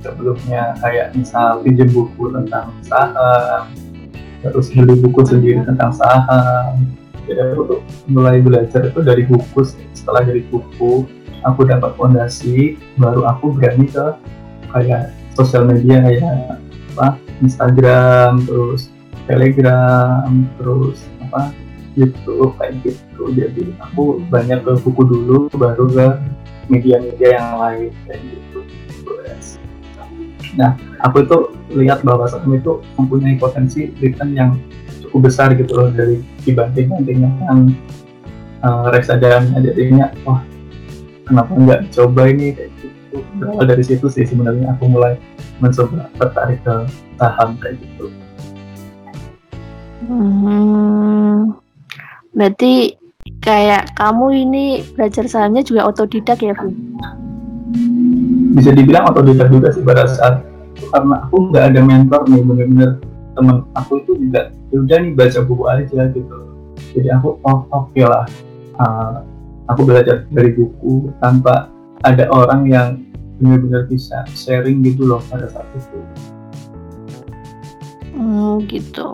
sebelumnya. 0.04 0.76
Kayak 0.84 1.16
misal 1.16 1.64
pinjam 1.64 1.88
buku 1.96 2.32
tentang 2.36 2.76
saham 2.84 3.72
terus 4.46 4.70
beli 4.70 4.94
buku 5.02 5.26
sendiri 5.26 5.64
tentang 5.64 5.96
saham. 5.96 6.84
Jadi 7.26 7.40
aku 7.42 7.62
tuh 7.66 7.80
mulai 8.12 8.38
belajar 8.44 8.86
itu 8.86 9.00
dari 9.02 9.24
buku 9.26 9.66
setelah 9.96 10.22
dari 10.22 10.46
buku 10.46 11.08
aku 11.46 11.62
dapat 11.66 11.94
fondasi 11.98 12.78
baru 12.98 13.26
aku 13.26 13.54
berani 13.54 13.90
ke 13.90 14.06
kayak 14.70 15.14
sosial 15.36 15.68
media 15.68 16.02
kayak 16.02 16.60
apa 16.96 17.20
Instagram 17.44 18.42
terus 18.48 18.90
Telegram 19.28 20.32
terus 20.58 20.98
apa 21.28 21.52
YouTube 21.96 22.56
kayak 22.60 22.76
gitu. 22.84 23.24
Jadi 23.32 23.72
aku 23.80 24.20
banyak 24.28 24.64
ke 24.64 24.74
buku 24.84 25.02
dulu 25.04 25.48
baru 25.56 25.86
ke 25.92 26.08
media-media 26.72 27.40
yang 27.40 27.50
lain 27.60 27.92
kayak 28.08 28.22
gitu. 28.24 28.60
Nah 30.56 30.72
aku 31.04 31.28
itu 31.28 31.38
lihat 31.76 32.04
bahwa 32.08 32.28
saham 32.32 32.56
itu 32.56 32.80
mempunyai 32.96 33.36
potensi 33.36 33.92
return 34.00 34.32
yang 34.32 34.52
cukup 35.04 35.28
besar 35.32 35.52
gitu 35.56 35.72
loh 35.76 35.92
dari 35.92 36.24
dibanding 36.48 36.88
nantinya 36.92 37.30
yang 37.52 37.60
uh, 38.64 38.88
reksadana. 38.92 39.60
Jadinya 39.60 40.12
wah 40.24 40.44
kenapa 41.28 41.52
nggak 41.52 41.82
coba 41.92 42.22
ini 42.32 42.56
kayak 42.56 42.75
gitu 43.16 43.32
berawal 43.40 43.66
dari 43.66 43.84
situ 43.84 44.06
sih 44.12 44.28
sebenarnya 44.28 44.76
aku 44.76 44.92
mulai 44.92 45.16
mencoba 45.64 46.12
tertarik 46.20 46.60
ke 46.68 46.76
saham 47.16 47.56
kayak 47.64 47.80
gitu. 47.80 48.12
Hmm, 50.06 51.56
berarti 52.36 53.00
kayak 53.42 53.96
kamu 53.98 54.26
ini 54.46 54.66
belajar 54.94 55.26
sahamnya 55.26 55.66
juga 55.66 55.88
otodidak 55.90 56.38
ya, 56.44 56.54
Bu? 56.54 56.70
Bisa 58.60 58.76
dibilang 58.76 59.10
otodidak 59.10 59.50
juga 59.50 59.74
sih 59.74 59.82
pada 59.82 60.06
saat 60.06 60.44
karena 60.92 61.16
aku 61.26 61.52
nggak 61.52 61.66
ada 61.72 61.82
mentor 61.82 62.22
nih 62.28 62.42
bener-bener 62.44 62.92
temen 63.36 63.68
aku 63.76 64.00
itu 64.04 64.12
juga 64.28 64.52
ya 64.72 64.78
udah 64.84 64.98
nih 65.04 65.12
baca 65.16 65.40
buku 65.44 65.64
aja 65.68 66.02
gitu 66.12 66.38
jadi 66.96 67.20
aku 67.20 67.40
oh 67.44 67.60
oke 67.72 67.92
okay 67.92 68.04
lah 68.08 68.24
uh, 68.80 69.24
aku 69.72 69.82
belajar 69.88 70.24
dari 70.32 70.56
buku 70.56 71.12
tanpa 71.20 71.72
ada 72.04 72.28
orang 72.32 72.68
yang 72.68 72.88
benar-benar 73.40 73.84
bisa 73.92 74.24
sharing 74.32 74.80
gitu 74.84 75.04
loh 75.08 75.22
pada 75.28 75.52
saat 75.52 75.68
itu. 75.76 75.98
Hmm, 78.16 78.64
gitu. 78.72 79.12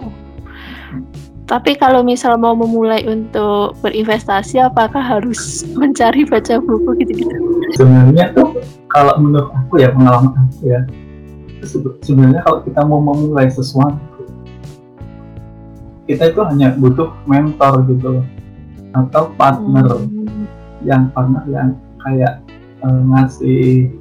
Tapi 1.49 1.75
kalau 1.75 1.99
misal 1.99 2.39
mau 2.39 2.55
memulai 2.55 3.03
untuk 3.09 3.75
berinvestasi, 3.83 4.61
apakah 4.61 5.03
harus 5.03 5.67
mencari 5.75 6.23
baca 6.23 6.63
buku 6.63 7.03
gitu-gitu? 7.03 7.35
Sebenarnya 7.75 8.31
tuh 8.31 8.55
kalau 8.87 9.19
menurut 9.19 9.51
aku 9.51 9.83
ya 9.83 9.91
pengalaman 9.91 10.31
aku 10.47 10.71
ya, 10.71 10.81
sebenarnya 11.99 12.39
kalau 12.47 12.63
kita 12.63 12.81
mau 12.87 13.03
memulai 13.03 13.51
sesuatu, 13.51 13.99
kita 16.07 16.31
itu 16.31 16.39
hanya 16.47 16.71
butuh 16.79 17.11
mentor 17.27 17.83
gitu 17.89 18.21
loh, 18.21 18.25
atau 18.95 19.35
partner 19.35 20.07
hmm. 20.07 20.47
yang 20.87 21.11
partner 21.11 21.43
yang 21.51 21.69
kayak 21.99 22.39
uh, 22.87 23.01
ngasih 23.11 23.91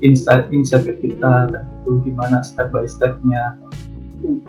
insight-insight 0.00 0.84
ke 0.84 0.94
kita 1.08 1.48
itu 1.52 1.90
gimana 2.04 2.40
step 2.44 2.72
by 2.72 2.84
stepnya 2.84 3.56
hmm. 4.24 4.40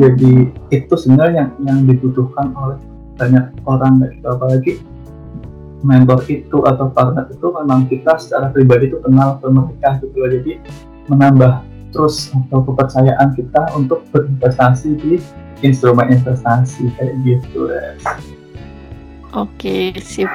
jadi 0.00 0.32
itu 0.72 0.94
sebenarnya 0.94 1.46
yang 1.46 1.50
yang 1.64 1.78
dibutuhkan 1.88 2.52
oleh 2.56 2.80
banyak 3.16 3.48
orang 3.64 4.04
gitu 4.12 4.26
apalagi 4.28 4.72
mentor 5.84 6.20
itu 6.28 6.64
atau 6.64 6.88
partner 6.90 7.28
itu 7.28 7.46
memang 7.52 7.86
kita 7.88 8.16
secara 8.16 8.48
pribadi 8.50 8.88
itu 8.90 8.98
kenal 9.04 9.38
ke 9.40 9.46
mereka 9.48 10.00
gitu 10.00 10.16
loh 10.16 10.30
jadi 10.32 10.52
menambah 11.06 11.52
terus 11.94 12.28
atau 12.34 12.60
kepercayaan 12.66 13.32
kita 13.32 13.62
untuk 13.72 14.04
berinvestasi 14.12 15.00
di 15.00 15.16
instrumen 15.64 16.12
investasi 16.12 16.92
kayak 17.00 17.14
gitu 17.24 17.72
guys. 17.72 18.04
Oke, 19.36 19.92
sip. 20.00 20.28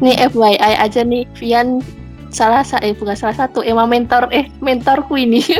Nih 0.00 0.16
FYI 0.32 0.56
aja 0.56 1.04
nih, 1.04 1.28
Vian 1.36 1.84
salah 2.28 2.60
satu 2.60 2.84
eh 2.84 2.92
bukan 2.92 3.16
salah 3.16 3.36
satu 3.36 3.64
emang 3.64 3.88
mentor 3.88 4.28
eh 4.28 4.52
mentorku 4.60 5.16
ini 5.16 5.40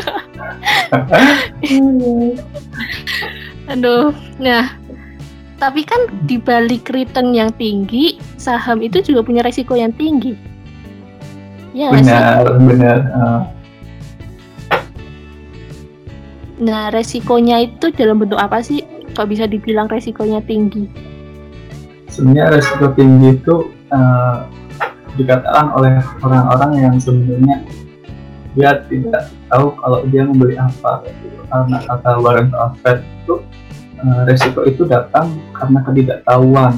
aduh 3.72 4.12
nah 4.36 4.76
tapi 5.58 5.82
kan 5.82 5.98
di 6.28 6.38
balik 6.38 6.86
return 6.94 7.34
yang 7.34 7.50
tinggi 7.58 8.20
saham 8.38 8.78
itu 8.84 9.02
juga 9.02 9.26
punya 9.26 9.42
resiko 9.42 9.74
yang 9.74 9.90
tinggi 9.96 10.38
ya 11.74 11.90
benar 11.90 12.46
sih? 12.46 12.64
benar 12.64 12.98
uh. 13.16 13.42
nah 16.62 16.92
resikonya 16.94 17.64
itu 17.64 17.90
dalam 17.96 18.20
bentuk 18.22 18.38
apa 18.38 18.62
sih 18.62 18.84
kok 19.16 19.26
bisa 19.26 19.48
dibilang 19.48 19.90
resikonya 19.90 20.44
tinggi 20.44 20.86
sebenarnya 22.12 22.60
resiko 22.60 22.92
tinggi 22.94 23.34
itu 23.34 23.72
uh, 23.90 24.46
dikatakan 25.18 25.74
oleh 25.74 25.98
orang-orang 26.22 26.72
yang 26.78 26.94
sebenarnya 27.02 27.66
dia 28.54 28.70
tidak 28.86 29.30
tahu 29.50 29.74
kalau 29.78 30.02
dia 30.08 30.22
membeli 30.24 30.54
apa 30.58 31.04
gitu. 31.06 31.42
karena 31.50 31.78
kata 31.84 32.10
Warren 32.22 32.48
Buffett 32.50 33.02
itu 33.02 33.34
uh, 34.02 34.22
resiko 34.24 34.64
itu 34.64 34.82
datang 34.86 35.36
karena 35.54 35.78
ketidaktahuan 35.84 36.74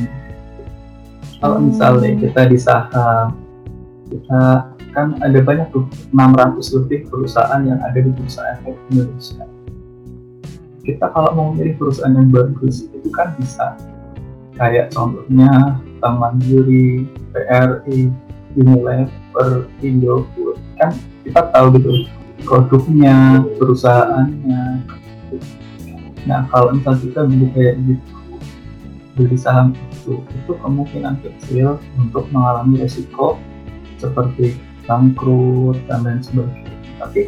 kalau 1.40 1.56
hmm. 1.56 1.66
misalnya 1.72 2.10
kita 2.20 2.40
di 2.48 2.58
saham 2.58 3.36
kita 4.10 4.72
kan 4.90 5.14
ada 5.22 5.38
banyak 5.38 5.70
tuh 5.70 5.86
600 6.10 6.76
lebih 6.82 7.06
perusahaan 7.06 7.62
yang 7.62 7.78
ada 7.78 7.98
di 8.02 8.10
bursa 8.10 8.42
efek 8.58 8.74
Indonesia 8.90 9.44
kita 10.82 11.06
kalau 11.12 11.30
mau 11.36 11.46
memilih 11.54 11.78
perusahaan 11.78 12.12
yang 12.12 12.28
bagus 12.32 12.88
itu 12.90 13.08
kan 13.14 13.36
bisa 13.38 13.78
kayak 14.58 14.92
contohnya 14.92 15.80
Bank 16.00 16.16
Mandiri, 16.16 17.08
PRI, 17.32 18.08
Unilever, 18.58 19.70
Indofood 19.84 20.58
kan 20.80 20.96
kita 21.22 21.40
tahu 21.52 21.66
gitu 21.78 22.08
produknya, 22.42 23.44
perusahaannya. 23.60 24.64
Nah 26.24 26.40
kalau 26.48 26.76
misal 26.76 26.96
kita 26.96 27.28
beli 27.28 27.46
kayak 27.52 27.76
gitu, 27.84 28.16
beli 29.16 29.36
saham 29.36 29.76
itu, 29.76 30.24
itu 30.24 30.52
kemungkinan 30.56 31.20
kecil 31.20 31.76
untuk 32.00 32.24
mengalami 32.32 32.80
resiko 32.80 33.36
seperti 34.00 34.56
bangkrut 34.88 35.76
dan 35.84 36.00
lain 36.04 36.20
sebagainya. 36.24 36.72
Tapi 37.00 37.20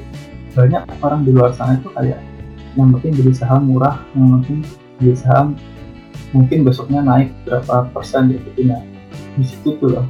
banyak 0.52 0.82
orang 1.00 1.20
di 1.24 1.30
luar 1.32 1.52
sana 1.52 1.76
itu 1.76 1.88
kayak 1.92 2.20
yang 2.72 2.88
penting 2.96 3.12
beli 3.20 3.32
saham 3.36 3.68
murah, 3.68 4.00
yang 4.16 4.40
penting 4.40 4.64
beli 4.96 5.12
saham 5.12 5.56
mungkin 6.32 6.64
besoknya 6.64 7.04
naik 7.04 7.28
berapa 7.44 7.92
persen 7.92 8.32
gitu. 8.32 8.48
Nah 8.64 8.80
di 9.36 9.44
situ 9.44 9.76
tuh 9.76 9.88
loh 9.92 10.06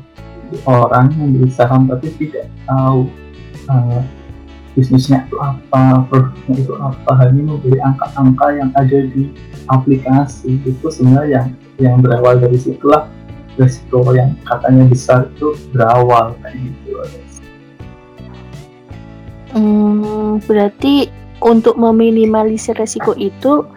orang 0.68 1.12
yang 1.16 1.30
beli 1.36 1.50
saham 1.52 1.88
tapi 1.88 2.12
tidak 2.20 2.48
tahu 2.68 3.08
uh, 3.68 4.00
bisnisnya 4.72 5.28
itu 5.28 5.36
apa, 5.36 6.08
produknya 6.08 6.54
itu 6.56 6.74
apa, 6.80 7.10
hanya 7.20 7.42
membeli 7.44 7.76
angka-angka 7.80 8.46
yang 8.56 8.70
ada 8.72 8.98
di 9.12 9.28
aplikasi 9.68 10.56
itu 10.64 10.86
sebenarnya 10.88 11.28
yang 11.28 11.46
yang 11.80 11.96
berawal 12.00 12.40
dari 12.40 12.56
situlah 12.56 13.08
resiko 13.60 14.00
yang 14.16 14.32
katanya 14.48 14.88
besar 14.88 15.28
itu 15.28 15.52
berawal 15.76 16.32
kayak 16.40 16.56
gitu. 16.56 16.92
Hmm, 19.52 20.40
berarti 20.48 21.12
untuk 21.44 21.76
meminimalisir 21.76 22.72
resiko 22.80 23.12
itu 23.20 23.68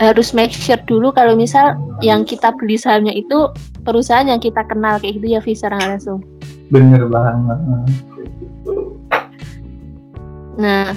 harus 0.00 0.32
make 0.32 0.50
sure 0.50 0.80
dulu 0.88 1.12
kalau 1.12 1.36
misal 1.36 1.76
yang 2.00 2.24
kita 2.24 2.56
beli 2.56 2.80
sahamnya 2.80 3.12
itu 3.12 3.52
perusahaan 3.84 4.24
yang 4.24 4.40
kita 4.40 4.64
kenal 4.64 4.96
kayak 4.96 5.20
gitu 5.20 5.36
ya 5.36 5.40
Visa 5.44 5.68
langsung. 5.68 6.24
Bener 6.72 7.04
banget. 7.04 7.58
Nah, 10.56 10.96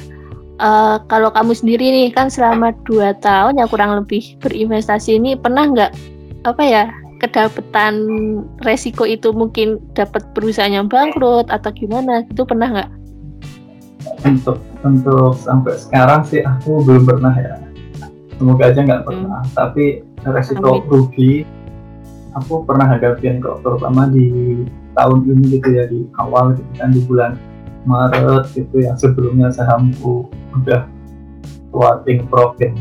uh, 0.64 0.98
kalau 1.12 1.30
kamu 1.36 1.52
sendiri 1.52 1.86
nih 1.92 2.10
kan 2.16 2.32
selama 2.32 2.72
dua 2.88 3.12
tahun 3.20 3.60
ya 3.60 3.68
kurang 3.68 3.92
lebih 4.00 4.40
berinvestasi 4.40 5.20
ini 5.20 5.36
pernah 5.36 5.68
nggak 5.68 5.92
apa 6.48 6.64
ya 6.64 6.84
kedapatan 7.20 8.04
resiko 8.68 9.08
itu 9.08 9.32
mungkin 9.32 9.80
dapat 9.96 10.28
perusahaan 10.36 10.72
yang 10.72 10.92
bangkrut 10.92 11.48
atau 11.48 11.72
gimana 11.72 12.24
itu 12.28 12.44
pernah 12.44 12.68
nggak? 12.72 12.90
Untuk 14.28 14.60
untuk 14.84 15.36
sampai 15.40 15.76
sekarang 15.80 16.28
sih 16.28 16.44
aku 16.44 16.84
belum 16.84 17.04
pernah 17.08 17.36
ya. 17.36 17.63
Semoga 18.38 18.64
aja 18.70 18.80
nggak 18.82 19.04
pernah. 19.06 19.40
Hmm. 19.44 19.54
Tapi 19.54 19.86
resiko 20.24 20.80
Amin. 20.80 20.88
rugi 20.90 21.34
aku 22.34 22.66
pernah 22.66 22.90
hadapin 22.90 23.38
kok 23.40 23.62
terutama 23.62 24.10
di 24.10 24.58
tahun 24.98 25.26
ini 25.26 25.58
gitu 25.58 25.70
ya 25.74 25.86
di 25.90 26.06
awal 26.18 26.58
gitu 26.58 26.72
kan 26.78 26.90
di 26.94 27.02
bulan 27.06 27.32
Maret 27.84 28.48
gitu 28.56 28.82
yang 28.82 28.96
sebelumnya 28.96 29.52
sahamku 29.52 30.30
udah 30.56 30.88
kuating 31.74 32.26
profit 32.30 32.72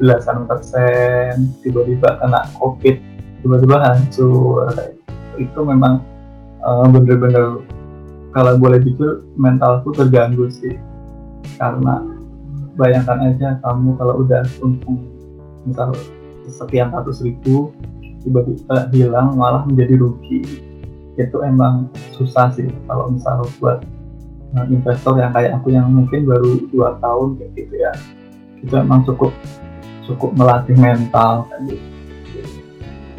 belasan 0.00 0.44
persen 0.48 1.54
tiba-tiba 1.62 2.18
kena 2.18 2.44
covid 2.58 2.98
tiba-tiba 3.44 3.76
hancur 3.78 4.68
itu 5.38 5.60
memang 5.62 6.02
uh, 6.64 6.86
bener-bener 6.88 7.62
kalau 8.34 8.58
boleh 8.58 8.82
jujur 8.82 9.22
mentalku 9.38 9.94
terganggu 9.94 10.50
sih 10.50 10.74
karena 11.60 12.02
bayangkan 12.74 13.18
aja 13.30 13.58
kamu 13.62 13.94
kalau 13.98 14.14
udah 14.22 14.42
untung 14.62 14.98
misal 15.64 15.94
sekian 16.46 16.92
ratus 16.92 17.24
ribu 17.24 17.72
tiba-tiba 18.24 18.88
hilang 18.92 19.36
malah 19.36 19.64
menjadi 19.64 20.00
rugi 20.00 20.42
itu 21.14 21.36
emang 21.46 21.88
susah 22.14 22.50
sih 22.50 22.66
kalau 22.90 23.10
misal 23.14 23.46
buat 23.62 23.86
uh, 24.58 24.66
investor 24.66 25.14
yang 25.18 25.30
kayak 25.30 25.54
aku 25.56 25.70
yang 25.70 25.86
mungkin 25.88 26.26
baru 26.26 26.66
dua 26.74 26.98
tahun 26.98 27.38
kayak 27.38 27.50
gitu 27.54 27.74
ya 27.78 27.92
itu 28.64 28.74
emang 28.74 29.06
cukup 29.06 29.30
cukup 30.04 30.30
melatih 30.36 30.76
mental 30.76 31.48
kan 31.48 31.60
gitu. 31.68 31.94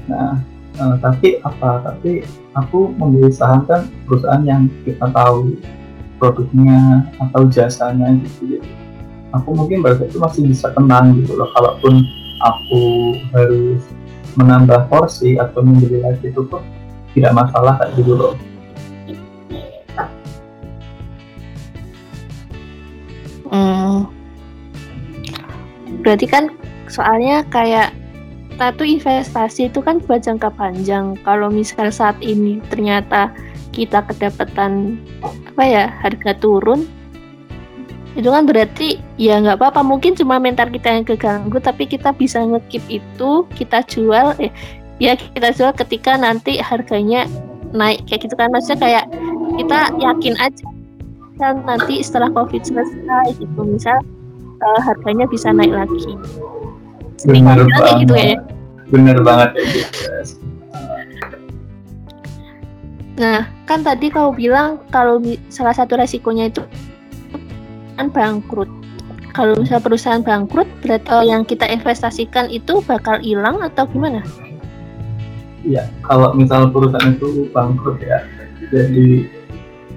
Nah, 0.05 0.37
uh, 0.77 0.95
tapi 1.01 1.41
apa? 1.41 1.81
Tapi 1.81 2.25
aku 2.53 2.93
membeli 2.93 3.33
saham 3.33 3.65
kan 3.65 3.89
perusahaan 4.05 4.45
yang 4.45 4.69
kita 4.85 5.09
tahu 5.09 5.57
produknya 6.21 7.09
atau 7.17 7.49
jasanya 7.49 8.13
gitu. 8.21 8.57
Jadi 8.57 8.84
aku 9.35 9.49
mungkin 9.51 9.83
pada 9.83 9.99
itu 10.03 10.17
masih 10.17 10.41
bisa 10.47 10.71
tenang 10.71 11.19
gitu 11.19 11.35
loh. 11.35 11.51
Kalaupun 11.51 12.03
aku 12.43 12.83
harus 13.35 13.83
menambah 14.35 14.91
porsi 14.91 15.39
atau 15.39 15.63
membeli 15.63 16.03
lagi 16.03 16.31
itu 16.31 16.43
pun 16.47 16.63
tidak 17.15 17.31
masalah 17.35 17.79
kayak 17.79 17.91
gitu 17.99 18.13
loh. 18.15 18.33
Hmm. 23.51 24.11
Berarti 26.03 26.27
kan 26.27 26.51
soalnya 26.91 27.47
kayak 27.47 27.95
satu 28.55 28.83
investasi 28.87 29.71
itu 29.71 29.79
kan 29.79 30.03
buat 30.03 30.23
jangka 30.23 30.51
panjang. 30.55 31.15
Kalau 31.23 31.51
misal 31.51 31.91
saat 31.91 32.19
ini 32.19 32.59
ternyata 32.67 33.31
kita 33.75 34.03
kedapatan 34.07 34.99
apa 35.23 35.63
ya 35.63 35.85
harga 36.03 36.31
turun, 36.39 36.87
itu 38.15 38.31
kan 38.31 38.47
berarti 38.47 38.97
ya 39.19 39.43
nggak 39.43 39.59
apa-apa. 39.59 39.83
Mungkin 39.83 40.15
cuma 40.15 40.39
mental 40.39 40.71
kita 40.71 40.89
yang 40.89 41.05
keganggu, 41.05 41.59
tapi 41.59 41.83
kita 41.85 42.15
bisa 42.15 42.39
ngekip 42.41 42.83
itu, 42.87 43.31
kita 43.59 43.83
jual, 43.85 44.33
eh, 44.39 44.51
ya 45.03 45.19
kita 45.19 45.51
jual 45.51 45.71
ketika 45.75 46.15
nanti 46.15 46.57
harganya 46.63 47.27
naik 47.75 48.07
kayak 48.07 48.25
gitu 48.25 48.35
kan. 48.39 48.49
Maksudnya 48.55 48.79
kayak 48.79 49.05
kita 49.59 49.79
yakin 49.99 50.35
aja 50.39 50.65
kan 51.35 51.59
nanti 51.67 51.99
setelah 51.99 52.31
covid 52.31 52.63
selesai 52.63 53.35
gitu 53.35 53.59
misal 53.67 53.99
uh, 54.63 54.79
harganya 54.79 55.27
bisa 55.27 55.51
naik 55.51 55.71
lagi 55.71 56.15
benar 57.27 57.59
banget 57.67 57.95
gitu 58.07 58.15
ya 58.15 58.35
bener 58.91 59.17
banget 59.19 59.49
nah 63.15 63.47
kan 63.63 63.79
tadi 63.83 64.11
kau 64.11 64.31
bilang 64.35 64.79
kalau 64.91 65.19
salah 65.47 65.75
satu 65.75 65.95
resikonya 65.99 66.51
itu 66.51 66.63
kan 67.95 68.07
bangkrut 68.11 68.69
kalau 69.35 69.59
misal 69.59 69.83
perusahaan 69.83 70.23
bangkrut 70.23 70.67
berarti 70.79 71.11
uh, 71.11 71.23
yang 71.23 71.43
kita 71.43 71.67
investasikan 71.67 72.47
itu 72.47 72.79
bakal 72.87 73.19
hilang 73.19 73.59
atau 73.59 73.83
gimana? 73.83 74.23
Iya, 75.67 75.91
kalau 76.07 76.31
misal 76.31 76.71
perusahaan 76.71 77.19
itu 77.19 77.51
bangkrut 77.51 77.99
ya, 77.99 78.23
jadi 78.71 79.27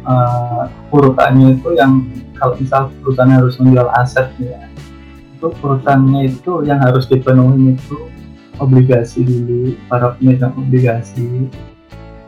uh, 0.09 0.67
urutannya 0.91 1.55
itu 1.55 1.71
yang 1.79 2.03
kalau 2.35 2.59
misal 2.59 2.91
perusahaan 3.03 3.31
harus 3.31 3.55
menjual 3.63 3.87
aset 3.95 4.27
ya 4.43 4.59
itu 5.39 5.55
perusahaannya 5.63 6.35
itu 6.35 6.53
yang 6.67 6.83
harus 6.83 7.07
dipenuhi 7.07 7.79
itu 7.79 8.11
obligasi 8.59 9.23
dulu 9.23 9.79
para 9.87 10.19
pemegang 10.19 10.51
obligasi 10.59 11.47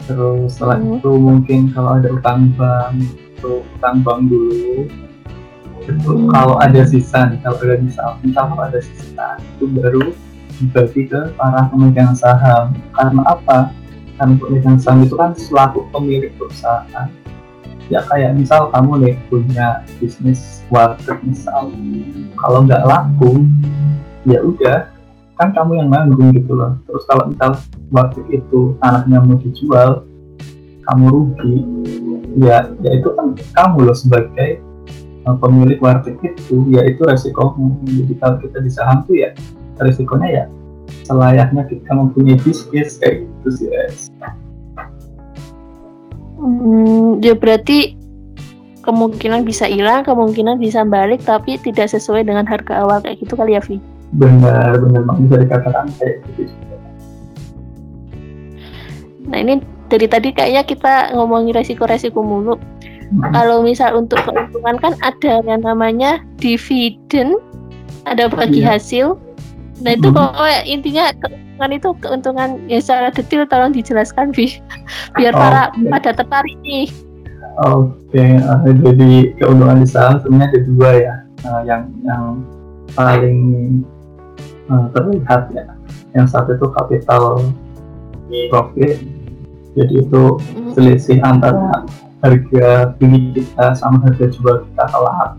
terus 0.06 0.54
setelah 0.54 0.78
hmm. 0.78 1.02
itu 1.02 1.10
mungkin 1.18 1.60
kalau 1.74 1.98
ada 1.98 2.06
utang 2.14 2.54
bank 2.54 3.02
itu 3.02 3.66
utang 3.78 4.02
bank 4.06 4.30
dulu. 4.30 4.86
Kalau 6.30 6.60
ada 6.60 6.82
sisa 6.84 7.32
kalau 7.40 7.58
ada 7.60 7.76
misal 7.80 8.16
kalau 8.32 8.60
ada 8.60 8.80
sisa 8.80 9.40
itu 9.56 9.64
baru 9.70 10.12
dibagi 10.60 11.08
ke 11.08 11.20
para 11.40 11.66
pemegang 11.72 12.12
saham. 12.12 12.76
Karena 12.92 13.24
apa? 13.24 13.72
Karena 14.20 14.34
pemegang 14.36 14.76
saham 14.76 15.08
itu 15.08 15.16
kan 15.16 15.32
selaku 15.32 15.88
pemilik 15.88 16.30
perusahaan. 16.36 17.08
Ya 17.90 18.04
kayak 18.06 18.38
misal 18.38 18.70
kamu 18.70 18.92
nih 19.02 19.14
punya 19.32 19.82
bisnis 19.98 20.62
warteg 20.70 21.18
misal. 21.24 21.72
Kalau 22.38 22.62
nggak 22.68 22.84
laku 22.86 23.48
ya 24.28 24.44
udah 24.44 24.92
kan 25.40 25.56
kamu 25.56 25.80
yang 25.80 25.88
nanggung 25.88 26.36
gitu 26.36 26.52
loh. 26.54 26.76
Terus 26.84 27.02
kalau 27.08 27.32
misal 27.32 27.50
warteg 27.88 28.28
itu 28.28 28.76
anaknya 28.84 29.18
mau 29.24 29.40
dijual 29.40 30.04
kamu 30.86 31.06
rugi 31.06 31.56
ya 32.38 32.66
ya 32.82 32.90
itu 32.94 33.10
kan 33.14 33.34
kamu 33.54 33.90
loh 33.90 33.96
sebagai 33.96 34.62
pemilik 35.38 35.78
warteg 35.78 36.18
itu 36.24 36.66
ya 36.72 36.82
itu 36.88 37.04
resiko 37.06 37.54
jadi 37.86 38.14
kalau 38.18 38.36
kita 38.42 38.58
di 38.64 38.70
saham 38.72 39.06
tuh 39.06 39.14
ya 39.14 39.30
resikonya 39.78 40.28
ya 40.28 40.44
selayaknya 41.06 41.62
kita 41.70 41.90
mempunyai 41.94 42.40
bisnis 42.42 42.98
kayak 42.98 43.28
gitu 43.28 43.48
sih 43.54 43.66
guys 43.70 44.10
Hmm, 46.40 47.20
ya 47.20 47.36
berarti 47.36 48.00
kemungkinan 48.80 49.44
bisa 49.44 49.68
hilang, 49.68 50.08
kemungkinan 50.08 50.56
bisa 50.56 50.88
balik, 50.88 51.20
tapi 51.20 51.60
tidak 51.60 51.92
sesuai 51.92 52.24
dengan 52.24 52.48
harga 52.48 52.80
awal 52.80 53.04
kayak 53.04 53.20
gitu 53.20 53.36
kali 53.36 53.60
ya, 53.60 53.60
Vi? 53.60 53.76
Benar, 54.16 54.80
benar, 54.80 55.04
bisa 55.20 55.36
dikatakan 55.36 55.92
kayak 56.00 56.24
gitu. 56.40 56.48
Nah 59.28 59.38
ini 59.38 59.60
dari 59.92 60.06
tadi 60.08 60.32
kayaknya 60.32 60.64
kita 60.64 60.94
ngomongin 61.12 61.54
resiko-resiko 61.54 62.24
mulu. 62.24 62.56
Kalau 63.10 63.66
misal 63.66 63.98
untuk 63.98 64.22
keuntungan 64.22 64.78
kan 64.78 64.94
ada 65.02 65.42
yang 65.42 65.66
namanya 65.66 66.22
dividen, 66.38 67.42
ada 68.06 68.30
bagi 68.30 68.62
yeah. 68.62 68.78
hasil. 68.78 69.18
Nah 69.82 69.98
itu 69.98 70.08
hmm. 70.12 70.16
pokoknya 70.16 70.60
intinya 70.68 71.04
keuntungan 71.18 71.70
itu 71.74 71.88
keuntungan 71.98 72.50
ya 72.70 72.78
secara 72.78 73.08
detail 73.10 73.42
tolong 73.50 73.74
dijelaskan 73.74 74.30
bi 74.30 74.46
biar 75.18 75.34
oh, 75.34 75.40
para 75.40 75.62
okay. 75.74 75.90
pada 75.90 76.10
tertarik 76.22 76.56
nih. 76.62 76.86
Oke, 77.60 77.92
okay. 78.14 78.38
uh, 78.40 78.62
jadi 78.62 79.34
keuntungan 79.42 79.82
di 79.82 79.88
saham 79.90 80.22
sebenarnya 80.22 80.48
ada 80.54 80.60
dua 80.70 80.90
ya, 80.94 81.14
uh, 81.50 81.62
yang 81.66 81.82
yang 82.06 82.24
paling 82.94 83.38
uh, 84.70 84.86
terlihat 84.94 85.50
ya. 85.50 85.66
Yang 86.14 86.26
satu 86.30 86.54
itu 86.54 86.66
capital 86.74 87.24
profit, 88.54 89.02
jadi 89.74 89.94
itu 90.06 90.22
hmm. 90.38 90.72
selisih 90.78 91.18
antara 91.26 91.84
harga 92.20 92.94
beli 93.00 93.32
kita 93.32 93.72
sama 93.76 94.00
harga 94.04 94.28
jual 94.28 94.56
kita 94.68 94.84
kelak. 94.88 95.30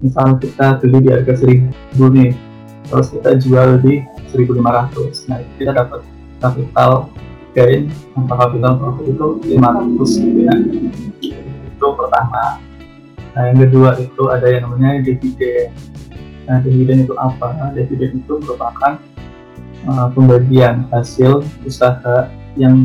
Misal 0.00 0.36
kita 0.40 0.66
beli 0.80 0.98
di 1.04 1.10
harga 1.12 1.34
seribu 1.36 2.04
nih, 2.12 2.32
terus 2.88 3.08
kita 3.12 3.30
jual 3.40 3.68
di 3.80 4.04
1500 4.32 5.30
nah 5.30 5.38
kita 5.56 5.72
dapat 5.72 6.00
capital 6.42 7.08
gain 7.54 7.86
atau 8.18 8.34
capital 8.34 8.72
profit 8.76 9.06
itu 9.14 9.26
500 9.54 10.24
gitu 10.24 10.40
ya. 10.44 10.54
Itu 11.70 11.86
pertama. 11.94 12.58
Nah 13.34 13.42
yang 13.50 13.58
kedua 13.66 13.98
itu 13.98 14.22
ada 14.30 14.46
yang 14.46 14.68
namanya 14.68 15.02
dividen 15.02 15.70
nah 16.44 16.60
dividen 16.60 17.08
itu 17.08 17.14
apa? 17.16 17.72
Dividen 17.72 18.20
itu 18.20 18.32
merupakan 18.36 19.00
uh, 19.88 20.08
pembagian 20.12 20.84
hasil 20.92 21.40
usaha 21.64 22.28
yang 22.60 22.76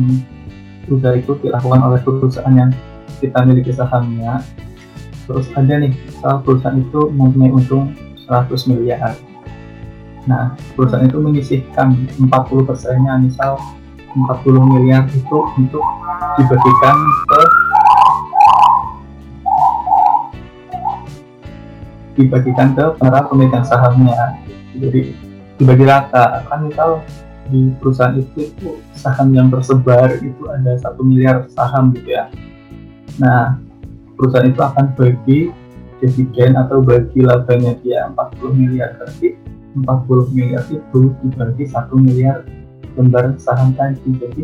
usaha 0.88 1.14
itu 1.14 1.36
dilakukan 1.44 1.80
oleh 1.84 2.00
perusahaan 2.00 2.54
yang 2.56 2.70
kita 3.20 3.44
miliki 3.44 3.76
sahamnya 3.76 4.40
terus 5.28 5.46
ada 5.54 5.78
nih 5.78 5.94
perusahaan 6.42 6.74
itu 6.80 7.12
mempunyai 7.12 7.52
untung 7.54 7.94
100 8.26 8.70
miliar 8.72 9.14
Nah, 10.28 10.52
perusahaan 10.76 11.06
itu 11.08 11.16
menyisihkan 11.16 11.96
40 12.20 12.68
persennya, 12.68 13.16
misal 13.16 13.56
40 14.12 14.60
miliar 14.68 15.08
itu 15.08 15.38
untuk 15.56 15.84
dibagikan 16.36 16.96
ke 17.00 17.40
dibagikan 22.20 22.68
ke 22.76 22.84
para 23.00 23.24
pemegang 23.24 23.64
sahamnya. 23.64 24.36
Jadi 24.76 25.16
dibagi 25.56 25.84
rata. 25.88 26.44
Kan 26.52 26.68
misal 26.68 27.00
di 27.48 27.72
perusahaan 27.80 28.12
itu, 28.12 28.52
itu 28.52 28.76
saham 28.92 29.32
yang 29.32 29.48
tersebar 29.48 30.20
itu 30.20 30.42
ada 30.52 30.76
satu 30.76 31.00
miliar 31.00 31.48
saham 31.48 31.96
gitu 31.96 32.12
ya. 32.12 32.28
Nah, 33.20 33.60
perusahaan 34.16 34.48
itu 34.48 34.60
akan 34.60 34.86
bagi 34.96 35.40
dividen 36.00 36.56
atau 36.56 36.80
bagi 36.80 37.20
labanya 37.20 37.76
dia 37.84 38.08
40 38.08 38.56
miliar 38.56 38.96
berarti 38.96 39.36
40 39.76 40.32
miliar 40.32 40.64
itu 40.72 41.12
dibagi 41.20 41.64
satu 41.68 41.94
miliar 42.00 42.42
lembar 42.96 43.36
saham 43.36 43.76
tadi 43.76 44.08
jadi 44.16 44.42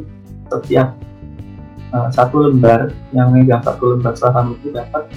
setiap 0.52 0.94
uh, 1.96 2.08
satu 2.12 2.46
lembar 2.46 2.92
yang 3.10 3.32
megang 3.32 3.64
satu 3.64 3.96
lembar 3.96 4.14
saham 4.14 4.54
itu 4.60 4.70
dapat 4.70 5.08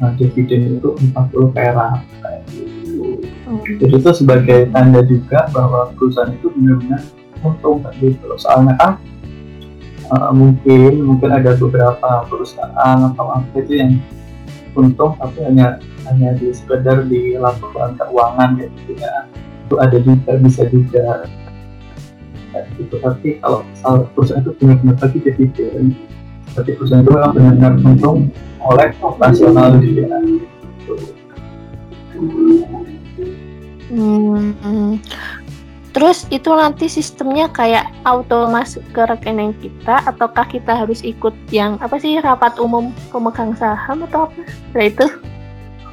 uh, 0.00 0.14
dividen 0.16 0.80
itu 0.80 0.94
40 1.12 1.54
perak 1.54 2.06
kayak 2.22 2.42
gitu. 2.54 3.20
Hmm. 3.44 3.60
Jadi 3.66 3.94
itu 3.98 4.10
sebagai 4.14 4.60
tanda 4.70 5.02
juga 5.04 5.50
bahwa 5.50 5.90
perusahaan 5.98 6.30
itu 6.32 6.48
benar-benar 6.54 7.02
untung 7.42 7.82
gitu. 7.98 8.30
Soalnya 8.38 8.78
kan 8.78 8.92
uh, 10.12 10.30
mungkin 10.34 10.92
mungkin 11.06 11.30
ada 11.30 11.56
beberapa 11.56 12.26
perusahaan 12.26 12.98
atau 13.10 13.26
apa 13.30 13.54
itu 13.58 13.72
yang 13.78 13.92
untung 14.74 15.18
tapi 15.18 15.42
hanya 15.42 15.82
hanya 16.06 16.34
di 16.38 16.54
sekedar 16.54 17.06
di 17.06 17.34
laporan 17.38 17.98
keuangan 17.98 18.58
gitu 18.58 18.98
ya. 18.98 19.26
Itu 19.66 19.74
ada 19.78 19.96
juga 20.02 20.30
bisa 20.38 20.62
juga. 20.70 21.26
Nah, 22.50 22.66
gitu. 22.74 22.98
Tapi 22.98 23.38
kalau 23.38 23.62
misal 23.66 24.10
perusahaan 24.14 24.42
itu 24.42 24.52
benar-benar 24.58 24.96
bagi 24.98 25.18
dividen 25.22 25.94
berarti 26.54 26.72
perusahaan 26.74 27.02
itu 27.06 27.12
memang 27.14 27.32
benar-benar 27.34 27.72
untung 27.86 28.18
oleh 28.60 28.88
operasional 29.00 29.70
dia 29.78 30.06
hmm. 33.90 34.98
Terus 36.00 36.24
itu 36.32 36.48
nanti 36.48 36.88
sistemnya 36.88 37.44
kayak 37.52 37.92
auto 38.08 38.48
masuk 38.48 38.80
ke 38.96 39.04
rekening 39.04 39.52
kita 39.60 40.00
ataukah 40.08 40.48
kita 40.48 40.72
harus 40.72 41.04
ikut 41.04 41.36
yang 41.52 41.76
apa 41.76 42.00
sih 42.00 42.16
rapat 42.24 42.56
umum 42.56 42.88
pemegang 43.12 43.52
saham 43.52 44.08
atau 44.08 44.24
apa? 44.24 44.40
Nah 44.72 44.84
itu. 44.88 45.04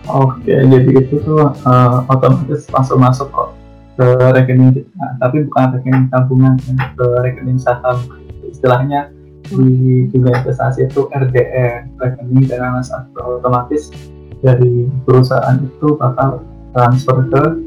Oke, 0.08 0.56
jadi 0.56 1.04
itu 1.04 1.20
tuh 1.28 1.52
uh, 1.52 2.08
otomatis 2.08 2.72
langsung 2.72 3.04
masuk 3.04 3.28
kok 3.36 3.52
ke 4.00 4.08
rekening 4.32 4.80
kita, 4.80 5.06
tapi 5.20 5.44
bukan 5.44 5.76
rekening 5.76 6.08
tabungan, 6.08 6.56
ke 6.96 7.08
rekening 7.28 7.60
saham. 7.60 8.00
Istilahnya 8.48 9.12
di 9.52 10.08
dunia 10.08 10.40
investasi 10.40 10.88
itu 10.88 11.12
RDE, 11.12 12.00
rekening 12.00 12.48
dana 12.48 12.80
nasabah 12.80 13.44
otomatis 13.44 13.92
dari 14.40 14.88
perusahaan 15.04 15.60
itu 15.60 16.00
bakal 16.00 16.40
transfer 16.72 17.28
ke 17.28 17.67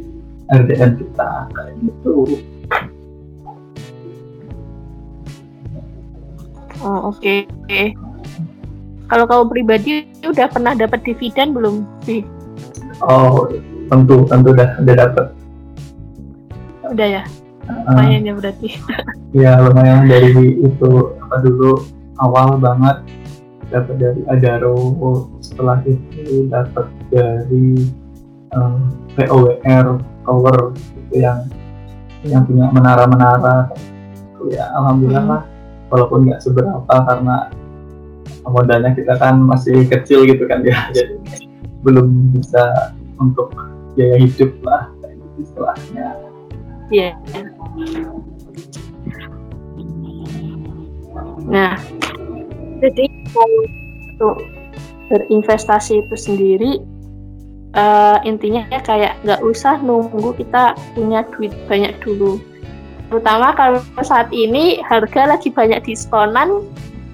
RDN 0.51 0.91
kita 0.99 1.31
kayak 1.55 1.75
gitu. 1.83 2.15
Oh 6.81 7.15
oke. 7.15 7.47
Okay. 7.67 7.93
Kalau 9.11 9.27
kau 9.27 9.43
pribadi 9.47 10.07
udah 10.23 10.47
pernah 10.47 10.75
dapat 10.75 11.03
dividen 11.03 11.51
belum 11.55 11.83
sih? 12.07 12.23
Oh 13.03 13.51
tentu 13.91 14.23
tentu 14.31 14.49
udah 14.55 14.71
udah 14.79 14.95
dapat 14.95 15.27
udah 16.91 17.07
ya 17.07 17.23
lumayan 17.87 18.23
uh, 18.23 18.27
ya 18.27 18.33
berarti 18.35 18.69
ya 19.35 19.53
lumayan 19.63 20.07
dari 20.07 20.59
itu 20.63 20.91
apa 21.23 21.37
dulu 21.43 21.73
awal 22.23 22.59
banget 22.59 23.03
dapat 23.71 23.95
dari 23.99 24.23
Adaro 24.31 24.79
setelah 25.39 25.79
itu 25.87 26.51
dapat 26.51 26.87
dari 27.15 27.87
um, 28.55 28.91
POWR 29.15 29.87
Power 30.25 30.77
itu 30.77 31.15
yang 31.25 31.49
yang 32.25 32.45
punya 32.45 32.69
menara-menara 32.69 33.73
ya 34.53 34.69
alhamdulillah 34.77 35.25
hmm. 35.25 35.33
lah 35.33 35.43
walaupun 35.89 36.29
nggak 36.29 36.41
seberapa 36.45 36.85
karena 36.89 37.49
modalnya 38.45 38.93
kita 38.93 39.17
kan 39.17 39.41
masih 39.41 39.85
kecil 39.89 40.25
gitu 40.29 40.45
kan 40.45 40.61
ya 40.65 40.77
jadi 40.97 41.17
belum 41.81 42.37
bisa 42.37 42.93
untuk 43.17 43.53
biaya 43.97 44.21
hidup 44.21 44.53
lah 44.65 44.89
istilahnya 45.41 46.17
Iya. 46.91 47.15
Nah, 51.47 51.79
jadi 52.83 53.05
untuk 53.39 54.43
berinvestasi 55.07 56.03
itu 56.03 56.17
sendiri 56.19 56.83
uh, 57.75 58.19
intinya 58.27 58.67
ya 58.71 58.81
kayak 58.83 59.19
nggak 59.23 59.41
usah 59.43 59.79
nunggu 59.83 60.35
kita 60.39 60.75
punya 60.95 61.27
duit 61.35 61.53
banyak 61.67 61.95
dulu. 62.03 62.41
Terutama 63.11 63.51
kalau 63.59 63.83
saat 64.07 64.31
ini 64.31 64.79
harga 64.87 65.35
lagi 65.35 65.51
banyak 65.51 65.83
diskonan, 65.83 66.63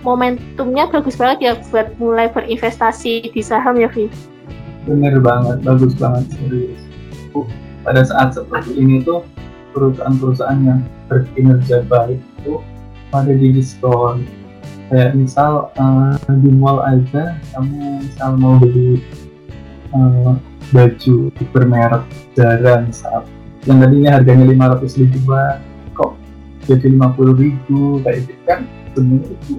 momentumnya 0.05 0.85
bagus 0.92 1.16
banget 1.16 1.38
ya 1.40 1.53
buat 1.73 1.88
mulai 1.97 2.29
berinvestasi 2.29 3.33
di 3.33 3.40
saham 3.40 3.81
ya, 3.81 3.88
Vi. 3.88 4.12
Bener 4.85 5.19
banget, 5.25 5.64
bagus 5.64 5.97
banget 5.97 6.29
serius. 6.37 6.81
Pada 7.81 8.05
saat 8.05 8.37
seperti 8.37 8.77
ini 8.77 9.01
tuh 9.01 9.25
perusahaan-perusahaan 9.73 10.61
yang 10.64 10.81
berkinerja 11.09 11.85
baik 11.88 12.21
itu 12.42 12.61
pada 13.09 13.33
di 13.33 13.57
diskon 13.57 14.27
kayak 14.88 15.19
misal 15.19 15.71
uh, 15.79 16.16
di 16.40 16.51
mall 16.51 16.83
aja 16.83 17.37
kamu 17.55 18.03
misal 18.07 18.31
mau 18.38 18.55
beli 18.59 19.03
uh, 19.94 20.35
baju 20.75 21.16
bermerek 21.55 22.05
Zara 22.35 22.83
misal 22.83 23.22
yang 23.66 23.83
tadinya 23.83 24.11
harganya 24.18 24.46
500 24.79 25.01
ribu 25.03 25.18
kok 25.94 26.12
jadi 26.66 26.87
50 26.94 27.42
ribu 27.42 28.03
kayak 28.03 28.27
gitu 28.27 28.42
kan 28.46 28.61
sebenarnya 28.94 29.31
itu 29.35 29.55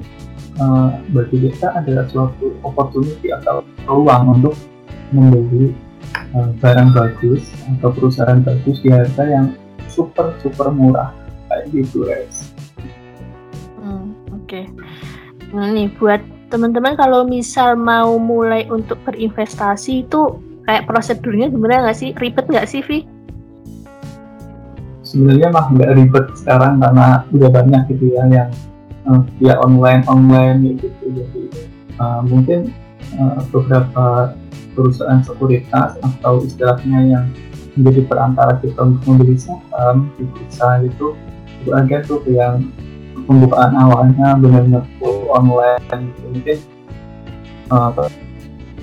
uh, 0.60 0.90
bagi 1.12 1.38
kita 1.48 1.68
ada 1.76 2.08
suatu 2.10 2.56
opportunity 2.64 3.32
atau 3.32 3.64
peluang 3.84 4.40
untuk 4.40 4.56
membeli 5.16 5.72
uh, 6.36 6.52
barang 6.60 6.92
bagus 6.92 7.48
atau 7.78 7.90
perusahaan 7.92 8.40
bagus 8.44 8.84
di 8.84 8.90
harga 8.92 9.24
yang 9.24 9.48
super 9.88 10.36
super 10.44 10.72
murah 10.72 11.16
kayak 11.48 11.72
gitu 11.72 12.04
guys. 12.04 12.52
Hmm, 13.80 14.12
Oke. 14.36 14.64
Okay. 14.64 14.66
Nah 15.56 15.72
nih 15.72 15.88
buat 15.96 16.20
teman-teman 16.48 16.96
kalau 16.96 17.28
misal 17.28 17.76
mau 17.76 18.16
mulai 18.16 18.64
untuk 18.72 18.96
berinvestasi 19.04 20.08
itu 20.08 20.40
kayak 20.64 20.88
prosedurnya 20.88 21.52
gimana 21.52 21.88
nggak 21.88 21.98
sih? 21.98 22.10
Ribet 22.16 22.48
nggak 22.48 22.68
sih 22.68 22.82
Vi? 22.84 23.04
Sebenarnya 25.04 25.48
mah 25.52 25.72
nggak 25.72 25.92
ribet 25.96 26.26
sekarang 26.36 26.84
karena 26.84 27.24
udah 27.32 27.50
banyak 27.52 27.82
gitu 27.96 28.12
ya 28.16 28.24
yang 28.28 28.52
uh, 29.08 29.24
via 29.40 29.56
online 29.64 30.04
online 30.08 30.80
gitu. 30.80 30.88
Jadi 31.16 31.44
uh, 32.00 32.22
mungkin 32.28 32.72
uh, 33.16 33.40
beberapa 33.52 34.36
perusahaan 34.76 35.24
sekuritas 35.24 35.96
atau 36.04 36.44
istilahnya 36.44 37.00
yang 37.08 37.26
menjadi 37.80 38.06
perantara 38.10 38.60
kita 38.60 38.78
untuk 38.84 39.04
membeli 39.06 39.38
saham 39.38 40.12
di 40.18 40.26
bursa 40.28 40.82
itu 40.84 41.14
itu 41.62 41.70
ada 41.74 41.98
tuh 42.06 42.22
yang 42.30 42.70
pembukaan 43.26 43.74
awalnya 43.74 44.38
benar-benar 44.38 44.86
full 45.02 45.17
online. 45.38 45.82
Mungkin 46.26 46.58
uh, 47.70 47.92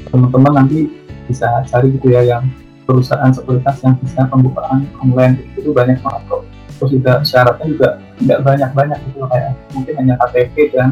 teman-teman 0.09 0.53
nanti 0.65 0.91
bisa 1.27 1.65
cari 1.67 1.91
gitu 1.91 2.13
ya 2.13 2.23
yang 2.23 2.45
perusahaan 2.85 3.33
sekuritas 3.33 3.81
yang 3.83 3.99
bisa 3.99 4.29
pembukaan 4.31 4.87
online. 5.03 5.43
Itu 5.59 5.75
banyak 5.75 5.99
banget 5.99 6.23
kok. 6.31 6.43
Terus 6.79 6.91
juga 7.01 7.13
syaratnya 7.23 7.67
juga 7.71 7.89
tidak 8.19 8.39
banyak-banyak 8.45 8.99
gitu 9.11 9.19
kayak 9.31 9.53
mungkin 9.73 9.95
hanya 9.99 10.15
KTP 10.21 10.55
dan 10.75 10.89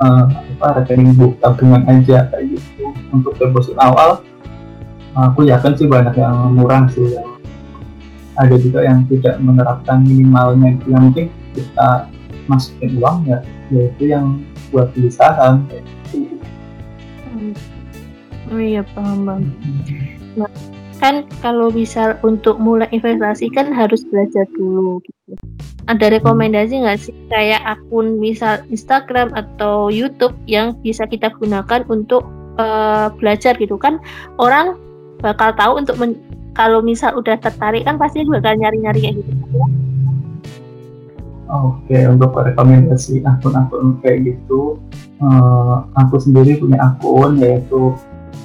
uh, 0.00 0.26
apa 0.28 0.82
rekening 0.82 1.14
book 1.14 1.36
tabungan 1.38 1.82
aja 1.86 2.26
kayak 2.30 2.56
gitu. 2.56 2.90
Untuk 3.10 3.36
deposit 3.38 3.76
awal 3.78 4.22
aku 5.14 5.46
yakin 5.46 5.74
sih 5.76 5.86
banyak 5.90 6.14
yang 6.16 6.54
murah 6.54 6.86
sih. 6.90 7.04
Yang 7.14 7.30
ada 8.40 8.56
juga 8.56 8.80
yang 8.86 9.04
tidak 9.04 9.36
menerapkan 9.42 10.00
minimalnya 10.00 10.78
itu 10.78 10.86
yang 10.88 11.02
mungkin 11.12 11.26
kita 11.52 12.08
masukin 12.48 12.96
uang 12.96 13.18
ya 13.28 13.38
yaitu 13.70 14.04
yang 14.10 14.40
buat 14.70 14.90
beli 14.94 15.10
saham. 15.10 15.66
Hmm. 17.30 17.54
Oh 18.50 18.58
iya 18.58 18.82
paham 18.96 19.26
bang. 19.26 19.42
Nah, 20.34 20.50
kan 21.00 21.24
kalau 21.40 21.72
bisa 21.72 22.20
untuk 22.20 22.60
mulai 22.60 22.86
investasi 22.92 23.48
kan 23.56 23.72
harus 23.72 24.04
belajar 24.12 24.44
dulu 24.52 25.00
gitu 25.00 25.34
ada 25.88 26.06
rekomendasi 26.12 26.84
nggak 26.84 27.00
sih 27.00 27.16
kayak 27.32 27.64
akun 27.64 28.20
misal 28.20 28.60
Instagram 28.68 29.32
atau 29.32 29.88
YouTube 29.88 30.36
yang 30.44 30.76
bisa 30.84 31.08
kita 31.08 31.32
gunakan 31.40 31.82
untuk 31.88 32.22
uh, 32.60 33.08
belajar 33.16 33.56
gitu 33.56 33.80
kan 33.80 33.96
orang 34.36 34.76
bakal 35.24 35.50
tahu 35.56 35.80
untuk 35.80 35.96
men 35.96 36.14
kalau 36.52 36.84
misal 36.84 37.16
udah 37.16 37.40
tertarik 37.40 37.88
kan 37.88 37.96
pasti 37.96 38.22
bakal 38.28 38.52
nyari-nyari 38.54 39.00
kayak 39.08 39.16
gitu 39.18 39.32
Oke, 41.50 41.98
untuk 42.06 42.30
rekomendasi 42.30 43.26
akun-akun 43.26 43.98
kayak 44.06 44.22
gitu, 44.22 44.78
uh, 45.18 45.82
aku 45.98 46.22
sendiri 46.22 46.62
punya 46.62 46.78
akun 46.78 47.42
yaitu 47.42 47.90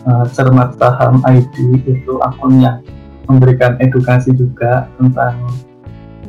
uh, 0.10 0.26
Cermat 0.34 0.74
Saham 0.82 1.22
ID 1.22 1.86
itu 1.86 2.14
akun 2.26 2.66
yang 2.66 2.82
memberikan 3.30 3.78
edukasi 3.78 4.34
juga 4.34 4.90
tentang 4.98 5.38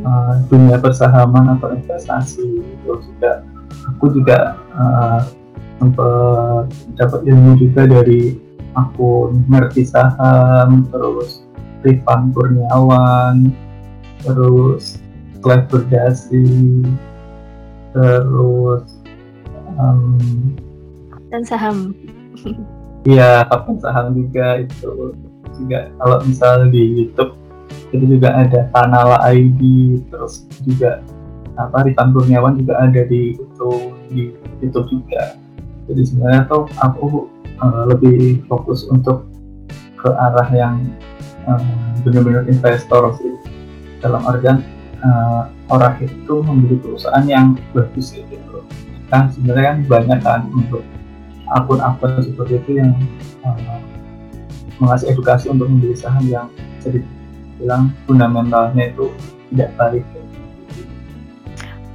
uh, 0.04 0.36
dunia 0.52 0.76
persahaman 0.76 1.56
atau 1.56 1.72
investasi. 1.72 2.60
Itu 2.60 3.00
juga 3.00 3.40
aku 3.96 4.12
juga 4.12 4.60
uh, 4.76 5.24
sempat 5.80 6.68
dapat 7.00 7.20
ilmu 7.24 7.56
juga 7.56 7.88
dari 7.88 8.36
akun 8.76 9.48
ngerti 9.48 9.88
saham 9.88 10.84
terus 10.92 11.48
Rifan 11.80 12.36
Kurniawan 12.36 13.48
terus 14.20 15.00
Clive 15.46 15.66
Berdasi. 15.70 16.42
Terus 17.94 18.82
um, 19.78 20.18
dan 21.30 21.46
saham. 21.46 21.94
Iya 23.06 23.46
kapan 23.46 23.78
saham 23.78 24.06
juga 24.18 24.66
itu. 24.66 25.14
Juga 25.62 25.94
kalau 26.02 26.18
misal 26.26 26.66
di 26.74 26.82
YouTube 26.98 27.38
itu 27.94 28.18
juga 28.18 28.34
ada 28.34 28.66
Tanala 28.74 29.22
ID 29.30 29.62
terus 30.10 30.50
juga 30.66 30.98
apa 31.54 31.86
Rifan 31.86 32.10
Kurniawan 32.10 32.58
juga 32.58 32.82
ada 32.82 33.06
di 33.06 33.38
itu 33.38 33.70
di 34.10 34.34
YouTube 34.58 34.90
juga. 34.90 35.38
Jadi 35.86 36.02
sebenarnya 36.02 36.50
tuh 36.50 36.66
aku 36.82 37.30
uh, 37.62 37.86
lebih 37.86 38.42
fokus 38.50 38.90
untuk 38.90 39.30
ke 39.94 40.10
arah 40.10 40.50
yang 40.50 40.82
uh, 41.46 41.62
benar-benar 42.02 42.42
investor 42.50 43.14
sih. 43.22 43.38
Dalam 44.02 44.26
artian 44.26 44.60
uh, 45.06 45.46
orang 45.70 46.02
itu 46.02 46.34
membeli 46.42 46.76
perusahaan 46.82 47.22
yang 47.26 47.54
bagus 47.70 48.10
gitu 48.18 48.66
kan 49.06 49.30
sebenarnya 49.30 49.66
kan 49.70 49.78
banyak 49.86 50.20
kan 50.26 50.40
untuk 50.50 50.82
akun-akun 51.54 52.26
seperti 52.26 52.58
itu 52.58 52.70
yang 52.82 52.90
uh, 53.46 53.78
mengasih 54.82 55.14
edukasi 55.14 55.46
untuk 55.46 55.70
membeli 55.70 55.94
saham 55.94 56.26
yang 56.26 56.50
sedikit 56.82 57.06
bilang 57.56 57.94
fundamentalnya 58.04 58.92
itu 58.92 59.08
tidak 59.52 59.70
baik. 59.80 60.04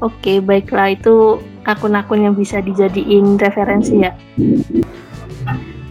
Oke, 0.01 0.41
baiklah 0.41 0.97
itu 0.97 1.37
akun-akun 1.61 2.25
yang 2.25 2.33
bisa 2.33 2.57
dijadiin 2.57 3.37
referensi 3.37 4.01
ya. 4.01 4.17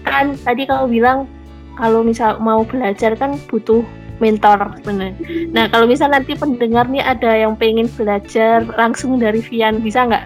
Kan 0.03 0.35
tadi 0.43 0.67
kamu 0.67 0.91
bilang 0.91 1.31
kalau 1.79 2.03
misal 2.03 2.43
mau 2.43 2.67
belajar 2.67 3.15
kan 3.15 3.39
butuh 3.47 3.87
mentor 4.21 4.77
benar. 4.85 5.17
Nah 5.51 5.67
kalau 5.73 5.89
misal 5.89 6.13
nanti 6.13 6.37
pendengar 6.37 6.87
nih 6.87 7.03
ada 7.03 7.33
yang 7.35 7.57
pengen 7.57 7.89
belajar 7.97 8.63
langsung 8.77 9.17
dari 9.17 9.41
Vian 9.41 9.81
bisa 9.81 10.07
nggak? 10.07 10.25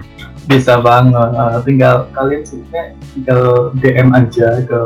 bisa 0.50 0.82
banget. 0.82 1.30
tinggal 1.64 2.10
kalian 2.12 2.42
sebenarnya 2.42 2.84
tinggal 3.14 3.42
DM 3.78 4.08
aja 4.12 4.48
ke 4.66 4.80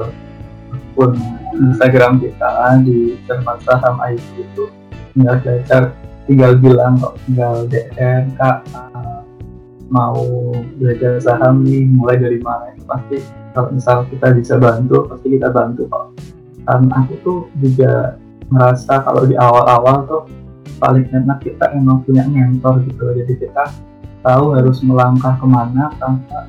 akun 0.92 1.16
Instagram 1.56 2.20
kita 2.20 2.84
di 2.84 3.16
Cermat 3.24 3.58
Saham 3.64 3.96
IT 4.04 4.24
itu 4.36 4.68
tinggal 5.16 5.40
belajar 5.40 5.82
tinggal 6.28 6.52
bilang 6.60 7.00
kok 7.00 7.14
tinggal 7.26 7.66
DM 7.68 8.32
kak 8.36 8.64
uh, 8.76 9.24
mau 9.92 10.24
belajar 10.80 11.20
saham 11.20 11.66
nih 11.66 11.84
mulai 11.84 12.16
dari 12.16 12.40
mana 12.40 12.72
itu 12.72 12.84
pasti 12.88 13.16
kalau 13.52 13.68
misal 13.68 14.08
kita 14.08 14.32
bisa 14.32 14.54
bantu 14.56 15.04
pasti 15.12 15.26
kita 15.36 15.48
bantu 15.52 15.84
kok 15.92 16.06
dan 16.64 16.88
aku 16.94 17.14
tuh 17.20 17.38
juga 17.60 18.16
merasa 18.52 19.00
kalau 19.00 19.24
di 19.24 19.32
awal-awal 19.32 20.04
tuh 20.04 20.22
paling 20.76 21.08
enak 21.08 21.40
kita 21.40 21.72
emang 21.72 22.04
punya 22.04 22.28
mentor 22.28 22.84
gitu. 22.84 23.16
Jadi 23.16 23.32
kita 23.40 23.72
tahu 24.20 24.52
harus 24.54 24.84
melangkah 24.84 25.34
ke 25.40 25.46
mana 25.48 25.88
tanpa 25.96 26.46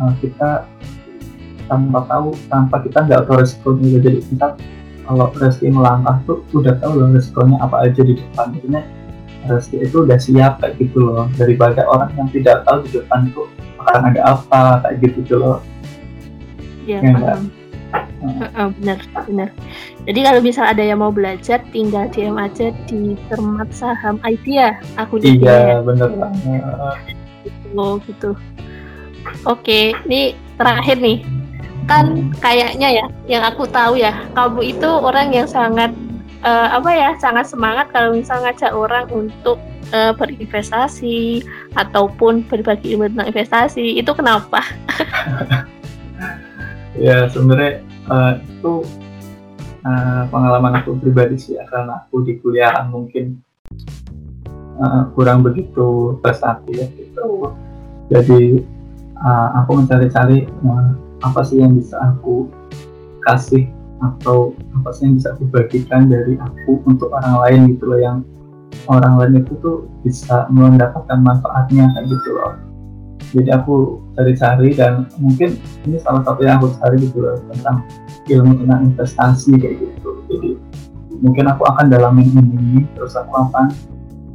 uh, 0.00 0.12
kita 0.24 0.64
tanpa 1.68 2.02
tahu 2.08 2.34
tanpa 2.48 2.76
kita 2.80 2.98
nggak 3.04 3.22
tahu 3.28 3.36
resikonya. 3.36 4.00
Jadi 4.00 4.18
kita 4.32 4.46
kalau 5.04 5.26
Reski 5.34 5.66
melangkah 5.68 6.22
tuh 6.22 6.40
udah 6.54 6.78
tahu 6.78 7.02
loh 7.02 7.08
resikonya 7.12 7.60
apa 7.60 7.76
aja 7.84 8.00
di 8.00 8.16
depan. 8.16 8.56
Intinya 8.56 8.82
Reski 9.50 9.84
itu 9.84 10.08
udah 10.08 10.18
siap 10.18 10.64
kayak 10.64 10.80
gitu 10.80 10.98
loh. 11.04 11.28
Daripada 11.36 11.84
orang 11.84 12.10
yang 12.16 12.28
tidak 12.32 12.64
tahu 12.64 12.86
di 12.88 12.90
depan 12.96 13.28
tuh 13.36 13.46
akan 13.84 14.12
ada 14.12 14.20
apa 14.36 14.62
kayak 14.84 14.96
gitu 15.04 15.18
tuh 15.26 15.38
loh 15.40 15.58
ya, 16.84 16.98
ya 17.00 17.12
paham. 17.16 17.59
Uh, 18.20 18.68
benar 18.76 19.00
benar. 19.24 19.48
Jadi 20.04 20.20
kalau 20.20 20.40
misal 20.44 20.64
ada 20.68 20.84
yang 20.84 21.00
mau 21.00 21.08
belajar 21.08 21.64
tinggal 21.72 22.04
DM 22.12 22.36
aja 22.36 22.68
di 22.84 23.16
Cermat 23.32 23.72
Saham 23.72 24.20
IT 24.28 24.44
ya 24.44 24.76
aku 25.00 25.24
iya 25.24 25.80
ya. 25.80 25.80
benar 25.80 26.12
oh 27.72 27.96
gitu 28.04 28.36
oke 29.48 29.80
ini 30.04 30.36
terakhir 30.60 31.00
nih. 31.00 31.24
Kan 31.88 32.30
kayaknya 32.44 33.02
ya 33.02 33.06
yang 33.24 33.42
aku 33.48 33.64
tahu 33.64 33.96
ya 33.96 34.12
kamu 34.36 34.76
itu 34.76 34.88
orang 34.88 35.32
yang 35.32 35.48
sangat 35.48 35.90
uh, 36.44 36.76
apa 36.76 36.90
ya 36.92 37.10
sangat 37.16 37.48
semangat 37.48 37.88
kalau 37.88 38.12
misal 38.12 38.44
ngajak 38.44 38.70
orang 38.76 39.08
untuk 39.08 39.56
uh, 39.96 40.12
berinvestasi 40.12 41.40
ataupun 41.72 42.44
berbagi 42.46 42.94
ilmu 42.94 43.08
tentang 43.10 43.32
investasi. 43.32 43.96
Itu 43.96 44.12
kenapa? 44.12 44.60
ya 47.00 47.26
sebenarnya 47.32 47.80
uh, 48.10 48.32
itu 48.42 48.72
uh, 49.86 50.22
pengalaman 50.28 50.82
aku 50.82 50.98
pribadi 50.98 51.38
sih 51.38 51.54
ya 51.56 51.64
karena 51.70 52.04
aku 52.04 52.26
di 52.26 52.36
kuliah 52.42 52.82
mungkin 52.90 53.38
uh, 54.82 55.08
kurang 55.14 55.46
begitu 55.46 56.18
prestasi 56.20 56.70
ya 56.74 56.86
gitu. 56.98 57.54
Jadi 58.10 58.66
uh, 59.22 59.48
aku 59.62 59.78
mencari-cari 59.78 60.50
uh, 60.66 60.90
apa 61.22 61.40
sih 61.46 61.62
yang 61.62 61.78
bisa 61.78 61.96
aku 62.00 62.50
kasih 63.22 63.70
atau 64.00 64.56
apa 64.80 64.90
sih 64.96 65.06
yang 65.06 65.14
bisa 65.20 65.36
aku 65.36 65.44
bagikan 65.52 66.08
dari 66.08 66.34
aku 66.40 66.80
untuk 66.88 67.12
orang 67.12 67.36
lain 67.46 67.60
gitu 67.76 67.84
loh 67.92 68.00
yang 68.00 68.18
orang 68.88 69.20
lain 69.20 69.44
itu 69.44 69.52
tuh 69.60 69.84
bisa 70.00 70.48
mendapatkan 70.48 71.20
manfaatnya 71.20 71.92
kayak 71.92 72.08
gitu 72.08 72.30
loh 72.32 72.56
jadi 73.30 73.62
aku 73.62 74.02
cari-cari 74.18 74.74
dan 74.74 75.06
mungkin 75.22 75.54
ini 75.86 75.96
salah 76.02 76.26
satu 76.26 76.42
yang 76.42 76.58
aku 76.58 76.74
cari 76.82 76.98
gitu 76.98 77.22
loh 77.22 77.38
tentang 77.54 77.86
ilmu 78.26 78.52
tentang 78.58 78.80
investasi 78.90 79.54
kayak 79.54 79.74
gitu. 79.78 80.10
Jadi 80.26 80.50
mungkin 81.22 81.46
aku 81.46 81.62
akan 81.62 81.94
dalamin 81.94 82.26
ini 82.26 82.82
terus 82.98 83.14
aku 83.14 83.30
akan 83.30 83.70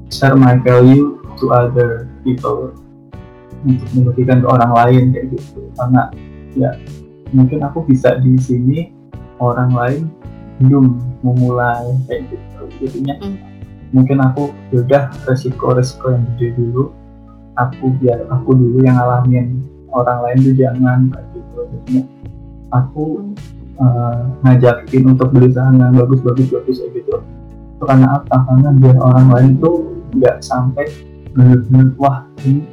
share 0.08 0.40
my 0.40 0.56
value 0.64 1.20
to 1.36 1.52
other 1.52 2.08
people 2.24 2.72
untuk 3.68 3.90
membagikan 3.92 4.40
ke 4.40 4.48
orang 4.48 4.72
lain 4.72 5.04
kayak 5.12 5.28
gitu. 5.36 5.60
Karena 5.76 6.02
ya 6.56 6.72
mungkin 7.36 7.68
aku 7.68 7.84
bisa 7.84 8.16
di 8.24 8.40
sini 8.40 8.96
orang 9.44 9.76
lain 9.76 10.02
belum 10.64 11.04
memulai 11.20 11.84
kayak 12.08 12.32
gitu. 12.32 12.64
Jadinya 12.80 13.20
hmm. 13.20 13.36
mungkin 13.92 14.24
aku 14.24 14.56
yaudah 14.72 15.12
resiko 15.28 15.76
resiko 15.76 16.16
yang 16.16 16.24
gede 16.40 16.56
dulu 16.56 16.96
aku 17.56 17.92
biar 18.00 18.28
aku 18.32 18.56
dulu 18.56 18.84
yang 18.84 19.00
ngalamin 19.00 19.64
orang 19.96 20.20
lain 20.28 20.38
tuh 20.44 20.54
jangan 20.56 21.00
kayak 21.12 21.28
gitu. 21.32 21.60
Jadinya 21.72 22.04
aku 22.76 23.04
uh, 23.80 24.20
ngajakin 24.44 25.04
untuk 25.16 25.32
beli 25.32 25.50
saham 25.56 25.80
yang 25.80 25.96
bagus 25.96 26.22
bagus 26.24 26.48
gitu. 26.52 27.16
Itu 27.76 27.84
karena 27.84 28.20
apa? 28.20 28.36
Karena 28.48 28.70
biar 28.76 28.98
orang 29.00 29.28
lain 29.32 29.52
tuh 29.60 29.88
nggak 30.16 30.44
sampai 30.44 30.88
benar-benar 31.36 31.92
wah 32.00 32.24
ini 32.48 32.64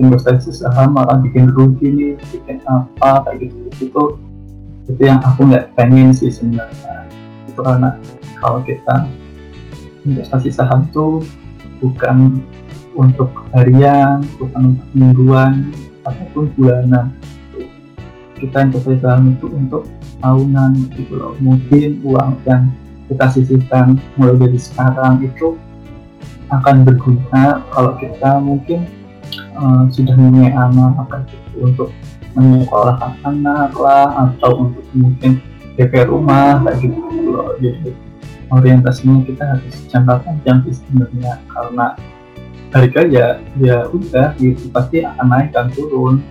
investasi 0.00 0.52
saham 0.52 0.96
malah 0.96 1.20
bikin 1.20 1.52
rugi 1.52 1.88
nih 1.88 2.12
bikin 2.32 2.60
apa 2.64 3.28
kayak 3.28 3.48
gitu. 3.48 3.88
Itu 3.88 4.02
itu 4.88 5.02
yang 5.04 5.20
aku 5.22 5.48
nggak 5.48 5.76
pengen 5.76 6.12
sih 6.16 6.32
sebenarnya. 6.32 7.08
Itu 7.48 7.60
karena 7.60 7.96
kalau 8.40 8.64
kita 8.64 9.04
investasi 10.08 10.48
saham 10.48 10.88
tuh 10.92 11.20
bukan 11.80 12.40
untuk 12.94 13.30
harian 13.54 14.22
untuk 14.38 14.74
mingguan 14.94 15.70
ataupun 16.06 16.50
bulanan. 16.56 17.14
Kita 18.40 18.64
investasi 18.64 19.04
saham 19.04 19.36
itu 19.36 19.52
untuk 19.52 19.84
tahunan 20.24 20.90
gitu 20.96 21.12
loh. 21.16 21.32
Mungkin 21.38 22.00
uang 22.00 22.40
yang 22.48 22.72
kita 23.10 23.26
sisihkan 23.36 24.00
mulai 24.16 24.38
dari 24.38 24.58
sekarang 24.58 25.20
itu 25.20 25.60
akan 26.50 26.82
berguna 26.82 27.62
kalau 27.70 27.94
kita 28.00 28.40
mungkin 28.42 28.86
uh, 29.54 29.86
sudah 29.90 30.14
mempunyai 30.18 30.50
anak 30.50 31.26
gitu, 31.30 31.56
untuk 31.62 31.88
menyekolahkan 32.34 33.12
anak 33.26 33.74
lah 33.74 34.30
atau 34.30 34.70
untuk 34.70 34.86
mungkin 34.94 35.42
DP 35.74 36.06
rumah 36.06 36.62
kayak 36.64 36.90
gitu 36.90 37.28
loh. 37.30 37.54
Jadi 37.58 37.90
orientasinya 38.50 39.22
kita 39.26 39.42
harus 39.46 39.74
jangka 39.90 40.14
panjang 40.26 40.58
sebenarnya 40.70 41.38
karena 41.50 41.86
harga 42.70 43.00
ya 43.06 43.26
ya 43.58 43.86
udah 43.90 44.34
gitu. 44.38 44.70
Pasti 44.70 45.02
akan 45.02 45.26
naik 45.26 45.48
dan 45.54 45.68
turun. 45.74 46.22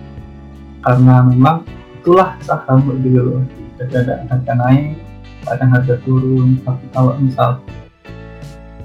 Karena 0.80 1.24
memang 1.28 1.68
itulah 2.00 2.36
saham 2.44 2.84
gitu 3.04 3.20
loh. 3.20 3.44
Ada 3.80 4.28
harga 4.28 4.52
naik 4.56 4.96
kadang 5.44 5.70
harga 5.72 5.94
turun. 6.04 6.60
Tapi 6.64 6.84
kalau 6.92 7.12
misal 7.20 7.60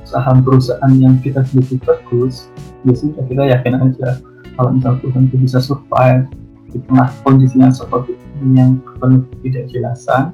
saham 0.06 0.46
perusahaan 0.46 0.94
yang 0.96 1.18
kita 1.20 1.42
beli 1.52 1.76
bagus 1.82 2.48
ya 2.86 2.94
sudah 2.94 3.26
kita 3.26 3.44
yakin 3.52 3.74
aja 3.82 4.22
kalau 4.56 4.70
misal 4.72 4.96
perusahaan 5.02 5.26
itu 5.28 5.38
bisa 5.42 5.58
survive 5.60 6.30
di 6.70 6.78
tengah 6.86 7.10
kondisi 7.26 7.58
yang 7.58 7.74
seperti 7.74 8.14
ini 8.40 8.62
yang 8.62 8.72
penuh 9.02 9.26
tidak 9.42 9.66
jelasan 9.74 10.32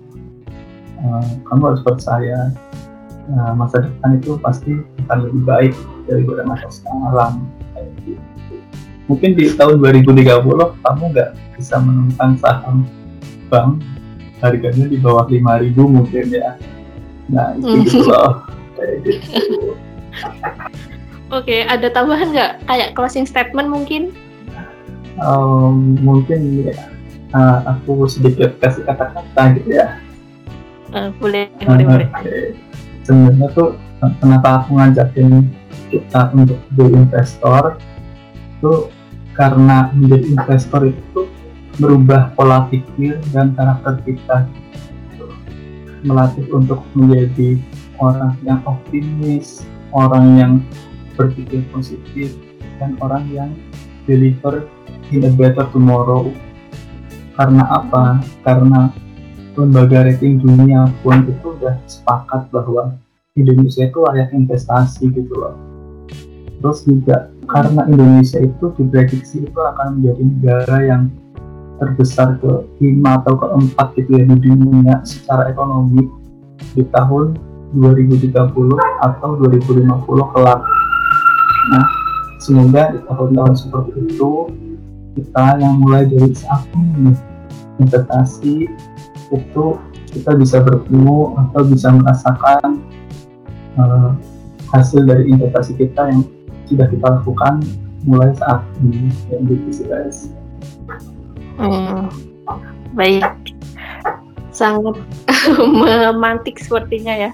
uh, 1.02 1.26
kamu 1.48 1.72
harus 1.72 1.82
percaya 1.82 2.52
uh, 3.32 3.54
masa 3.56 3.88
depan 3.88 4.20
itu 4.20 4.36
pasti 4.40 4.72
akan 5.08 5.18
lebih 5.28 5.42
baik 5.48 5.74
daripada 6.06 6.44
masa 6.48 6.68
sekarang 6.70 7.48
mungkin 9.10 9.36
di 9.36 9.52
tahun 9.56 9.84
2030 9.84 10.24
kamu 10.84 11.04
nggak 11.12 11.30
bisa 11.60 11.76
menemukan 11.84 12.32
saham 12.40 12.88
bank 13.52 13.84
harganya 14.40 14.86
di 14.88 14.98
bawah 14.98 15.28
5000 15.28 15.76
mungkin 15.76 16.26
ya 16.32 16.56
nah 17.32 17.56
itu 17.56 17.68
hmm. 17.68 17.84
gitu 17.88 18.00
loh 18.08 18.32
kayak 18.80 18.96
gitu 19.06 19.76
Oke, 21.32 21.64
ada 21.64 21.88
tambahan 21.88 22.36
nggak 22.36 22.68
kayak 22.68 22.92
closing 22.92 23.24
statement 23.24 23.72
mungkin? 23.72 24.12
Um, 25.16 25.96
mungkin 26.04 26.68
ya, 26.68 26.76
uh, 27.32 27.72
aku 27.72 28.04
sedikit 28.12 28.60
kasih 28.60 28.84
kata-kata 28.84 29.56
gitu 29.56 29.80
ya. 29.80 29.96
Uh, 30.92 31.08
boleh, 31.24 31.48
uh, 31.64 31.72
boleh, 31.72 31.86
boleh. 31.88 32.08
Sebenarnya 33.12 33.52
tuh 33.52 33.76
kenapa 34.24 34.64
aku 34.64 34.80
ngajakin 34.80 35.52
kita 35.92 36.32
untuk 36.32 36.64
jadi 36.72 36.96
investor 36.96 37.76
itu 38.32 38.88
karena 39.36 39.92
menjadi 39.92 40.32
investor 40.32 40.88
itu 40.88 41.28
merubah 41.76 42.32
pola 42.40 42.72
pikir 42.72 43.20
dan 43.36 43.52
karakter 43.52 44.00
kita 44.08 44.48
melatih 46.08 46.48
untuk 46.56 46.88
menjadi 46.96 47.60
orang 48.00 48.32
yang 48.48 48.64
optimis 48.64 49.68
orang 49.92 50.26
yang 50.40 50.54
berpikir 51.20 51.68
positif 51.76 52.32
dan 52.80 52.96
orang 53.04 53.28
yang 53.28 53.52
deliver 54.08 54.72
in 55.12 55.28
a 55.28 55.32
better 55.36 55.68
tomorrow 55.76 56.32
karena 57.36 57.68
apa? 57.76 58.24
karena 58.48 58.88
lembaga 59.56 60.08
rating 60.08 60.40
dunia 60.40 60.88
pun 61.04 61.28
itu 61.28 61.48
udah 61.60 61.76
sepakat 61.88 62.48
bahwa 62.52 62.96
Indonesia 63.36 63.88
itu 63.88 64.00
layak 64.04 64.32
investasi 64.32 65.12
gitu 65.12 65.34
loh 65.36 65.56
terus 66.62 66.86
juga 66.86 67.34
karena 67.50 67.90
Indonesia 67.90 68.38
itu 68.38 68.72
diprediksi 68.78 69.44
itu 69.44 69.60
akan 69.60 70.00
menjadi 70.00 70.22
negara 70.24 70.78
yang 70.86 71.04
terbesar 71.82 72.38
ke 72.38 72.70
lima 72.78 73.18
atau 73.26 73.34
keempat 73.42 73.98
gitu 73.98 74.14
ya 74.14 74.24
di 74.30 74.38
dunia 74.38 75.02
secara 75.02 75.50
ekonomi 75.50 76.06
di 76.78 76.86
tahun 76.94 77.42
2030 77.74 78.38
atau 79.02 79.30
2050 79.42 80.34
kelak. 80.38 80.62
Nah, 81.72 81.86
semoga 82.38 82.94
di 82.94 83.00
tahun-tahun 83.10 83.54
seperti 83.58 83.98
itu 84.14 84.32
kita 85.18 85.58
yang 85.58 85.82
mulai 85.82 86.06
dari 86.06 86.30
saat 86.38 86.70
ini 86.78 87.18
investasi 87.82 88.70
itu 89.32 89.80
kita 90.12 90.36
bisa 90.36 90.60
bertemu 90.60 91.40
atau 91.40 91.62
bisa 91.64 91.88
merasakan 91.96 92.84
uh, 93.80 94.12
hasil 94.76 95.08
dari 95.08 95.28
investasi 95.32 95.76
kita 95.80 96.12
yang 96.12 96.22
sudah 96.68 96.88
kita 96.88 97.08
lakukan 97.20 97.64
mulai 98.08 98.32
saat 98.40 98.64
ini 98.82 99.12
yang 99.30 99.44
sih 99.72 99.86
guys. 99.88 100.18
Hmm, 101.60 102.08
baik, 102.96 103.28
sangat 104.50 104.98
memantik 105.84 106.58
sepertinya 106.58 107.30
ya. 107.30 107.32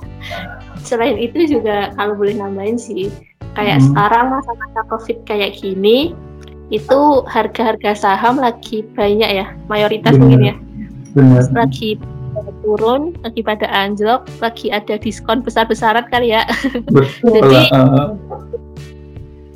Selain 0.84 1.16
itu 1.16 1.48
juga 1.48 1.94
kalau 1.96 2.18
boleh 2.18 2.36
nambahin 2.36 2.76
sih, 2.76 3.08
kayak 3.56 3.80
hmm. 3.80 3.94
sekarang 3.94 4.26
masa-masa 4.34 4.82
covid 4.92 5.18
kayak 5.24 5.56
gini, 5.56 6.12
itu 6.74 7.00
harga-harga 7.30 7.96
saham 7.96 8.42
lagi 8.42 8.84
banyak 8.98 9.30
ya, 9.44 9.46
mayoritas 9.72 10.18
Benar. 10.18 10.22
mungkin 10.24 10.42
ya. 10.44 10.56
Benar. 11.18 11.50
Lagi 11.50 11.98
turun, 12.62 13.18
lagi 13.26 13.42
pada 13.42 13.66
anjlok, 13.74 14.30
lagi 14.38 14.70
ada 14.70 15.02
diskon 15.02 15.42
besar-besaran 15.42 16.06
kali 16.14 16.38
ya. 16.38 16.46
Betul. 16.94 17.42
Jadi 17.42 17.62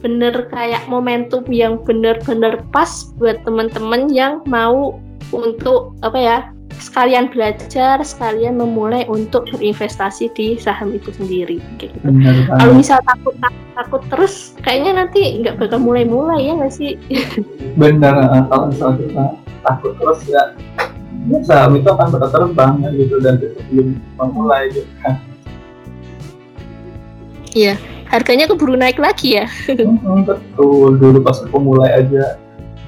bener 0.02 0.50
kayak 0.50 0.90
momentum 0.90 1.46
yang 1.54 1.78
bener-bener 1.86 2.66
pas 2.74 3.14
buat 3.22 3.38
teman-teman 3.46 4.10
yang 4.10 4.42
mau 4.50 4.98
untuk 5.30 5.94
apa 6.02 6.18
ya 6.18 6.38
sekalian 6.82 7.30
belajar 7.30 8.02
sekalian 8.02 8.58
memulai 8.58 9.06
untuk 9.06 9.46
berinvestasi 9.54 10.34
di 10.34 10.58
saham 10.58 10.98
itu 10.98 11.14
sendiri 11.14 11.62
kayak 11.78 11.94
gitu. 12.02 12.10
Kalau 12.50 12.74
misal 12.74 12.98
takut, 13.06 13.38
takut 13.38 13.62
takut 13.78 14.02
terus 14.14 14.58
kayaknya 14.62 15.06
nanti 15.06 15.42
nggak 15.42 15.58
bakal 15.62 15.80
mulai-mulai 15.82 16.50
ya 16.50 16.54
nggak 16.58 16.74
sih? 16.74 16.98
Benar 17.82 18.46
kalau 18.50 18.74
misal 18.74 18.90
kita 18.98 19.26
takut 19.62 19.94
terus 20.02 20.20
ya, 20.26 20.44
ya 21.30 21.40
saham 21.46 21.78
itu 21.78 21.90
akan 21.90 22.08
berterbang 22.18 22.74
ya, 22.82 22.90
gitu 22.98 23.16
dan 23.22 23.36
belum 23.70 23.88
memulai 24.18 24.74
gitu 24.74 24.92
kan. 25.06 25.16
Iya 27.52 27.76
harganya 28.12 28.46
keburu 28.52 28.76
naik 28.76 29.00
lagi 29.00 29.40
ya. 29.40 29.48
Hmm, 29.72 30.28
betul, 30.28 31.00
dulu 31.00 31.24
pas 31.24 31.40
aku 31.40 31.58
mulai 31.64 32.04
aja 32.04 32.36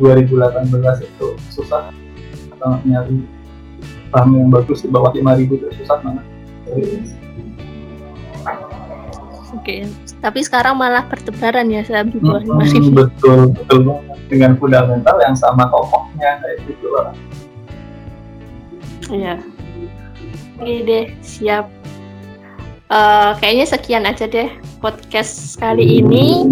2018 0.04 0.68
itu 1.08 1.28
susah 1.48 1.88
banget 2.60 2.82
nyari 2.84 3.18
saham 4.12 4.30
yang 4.36 4.50
bagus 4.52 4.84
di 4.84 4.92
bawah 4.92 5.16
5000 5.16 5.48
itu 5.48 5.68
susah 5.80 5.98
banget. 6.04 6.26
Oke, 9.54 9.88
tapi 10.20 10.40
sekarang 10.44 10.76
malah 10.76 11.08
bertebaran 11.08 11.72
ya 11.72 11.88
saham 11.88 12.12
di 12.12 12.20
bawah 12.20 12.44
hmm, 12.44 12.68
5000. 12.68 12.92
Betul, 12.92 13.40
betul 13.56 13.80
banget 13.88 14.20
dengan 14.28 14.52
fundamental 14.60 15.16
yang 15.24 15.38
sama 15.40 15.72
kokohnya 15.72 16.44
kayak 16.44 16.58
gitu 16.68 16.88
lah. 16.92 17.16
Iya. 19.12 19.42
Oke 20.62 20.86
deh, 20.88 21.06
siap 21.20 21.68
uh, 22.94 23.32
kayaknya 23.42 23.66
sekian 23.68 24.06
aja 24.06 24.30
deh 24.30 24.50
podcast 24.80 25.58
kali 25.58 26.04
ini 26.04 26.46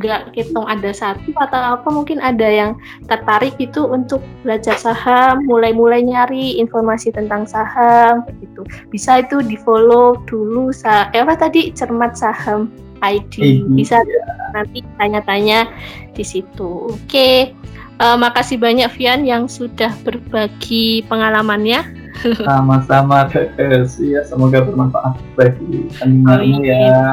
nggak 0.00 0.32
hitung 0.32 0.64
ada 0.64 0.94
satu 0.96 1.28
atau 1.36 1.76
apa 1.76 1.88
mungkin 1.92 2.22
ada 2.22 2.46
yang 2.46 2.72
tertarik 3.10 3.52
itu 3.60 3.84
untuk 3.84 4.24
belajar 4.46 4.78
saham 4.78 5.44
mulai-mulai 5.44 6.00
nyari 6.00 6.56
informasi 6.56 7.12
tentang 7.12 7.44
saham 7.44 8.24
gitu 8.40 8.64
bisa 8.88 9.20
itu 9.20 9.44
di 9.44 9.60
follow 9.60 10.16
dulu 10.24 10.72
sa 10.72 11.12
eh, 11.12 11.20
apa 11.20 11.36
tadi 11.36 11.74
cermat 11.74 12.16
saham 12.16 12.72
ID. 13.00 13.64
Bisa 13.72 14.04
nanti 14.52 14.84
tanya-tanya 15.00 15.64
di 16.12 16.20
situ. 16.20 16.92
Oke. 16.92 17.56
Uh, 18.00 18.16
makasih 18.16 18.56
banyak 18.56 18.88
Vian 18.96 19.28
yang 19.28 19.44
sudah 19.44 19.92
berbagi 20.00 21.04
pengalamannya. 21.04 21.84
Sama-sama 22.48 23.28
Tekes. 23.28 24.00
Ya, 24.00 24.24
semoga 24.24 24.64
bermanfaat 24.64 25.20
bagi 25.36 25.84
pendengarnya 26.00 26.64
ya. 26.64 27.04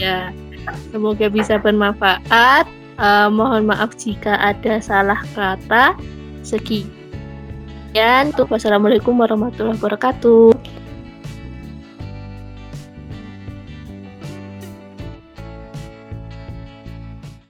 Ya. 0.00 0.18
Semoga 0.88 1.28
bisa 1.28 1.60
bermanfaat. 1.60 2.64
Uh, 2.96 3.28
mohon 3.28 3.68
maaf 3.68 3.92
jika 4.00 4.40
ada 4.40 4.80
salah 4.80 5.20
kata. 5.36 5.92
Sekian. 6.40 8.32
Wassalamualaikum 8.32 9.20
warahmatullahi 9.20 9.76
wabarakatuh. 9.76 10.83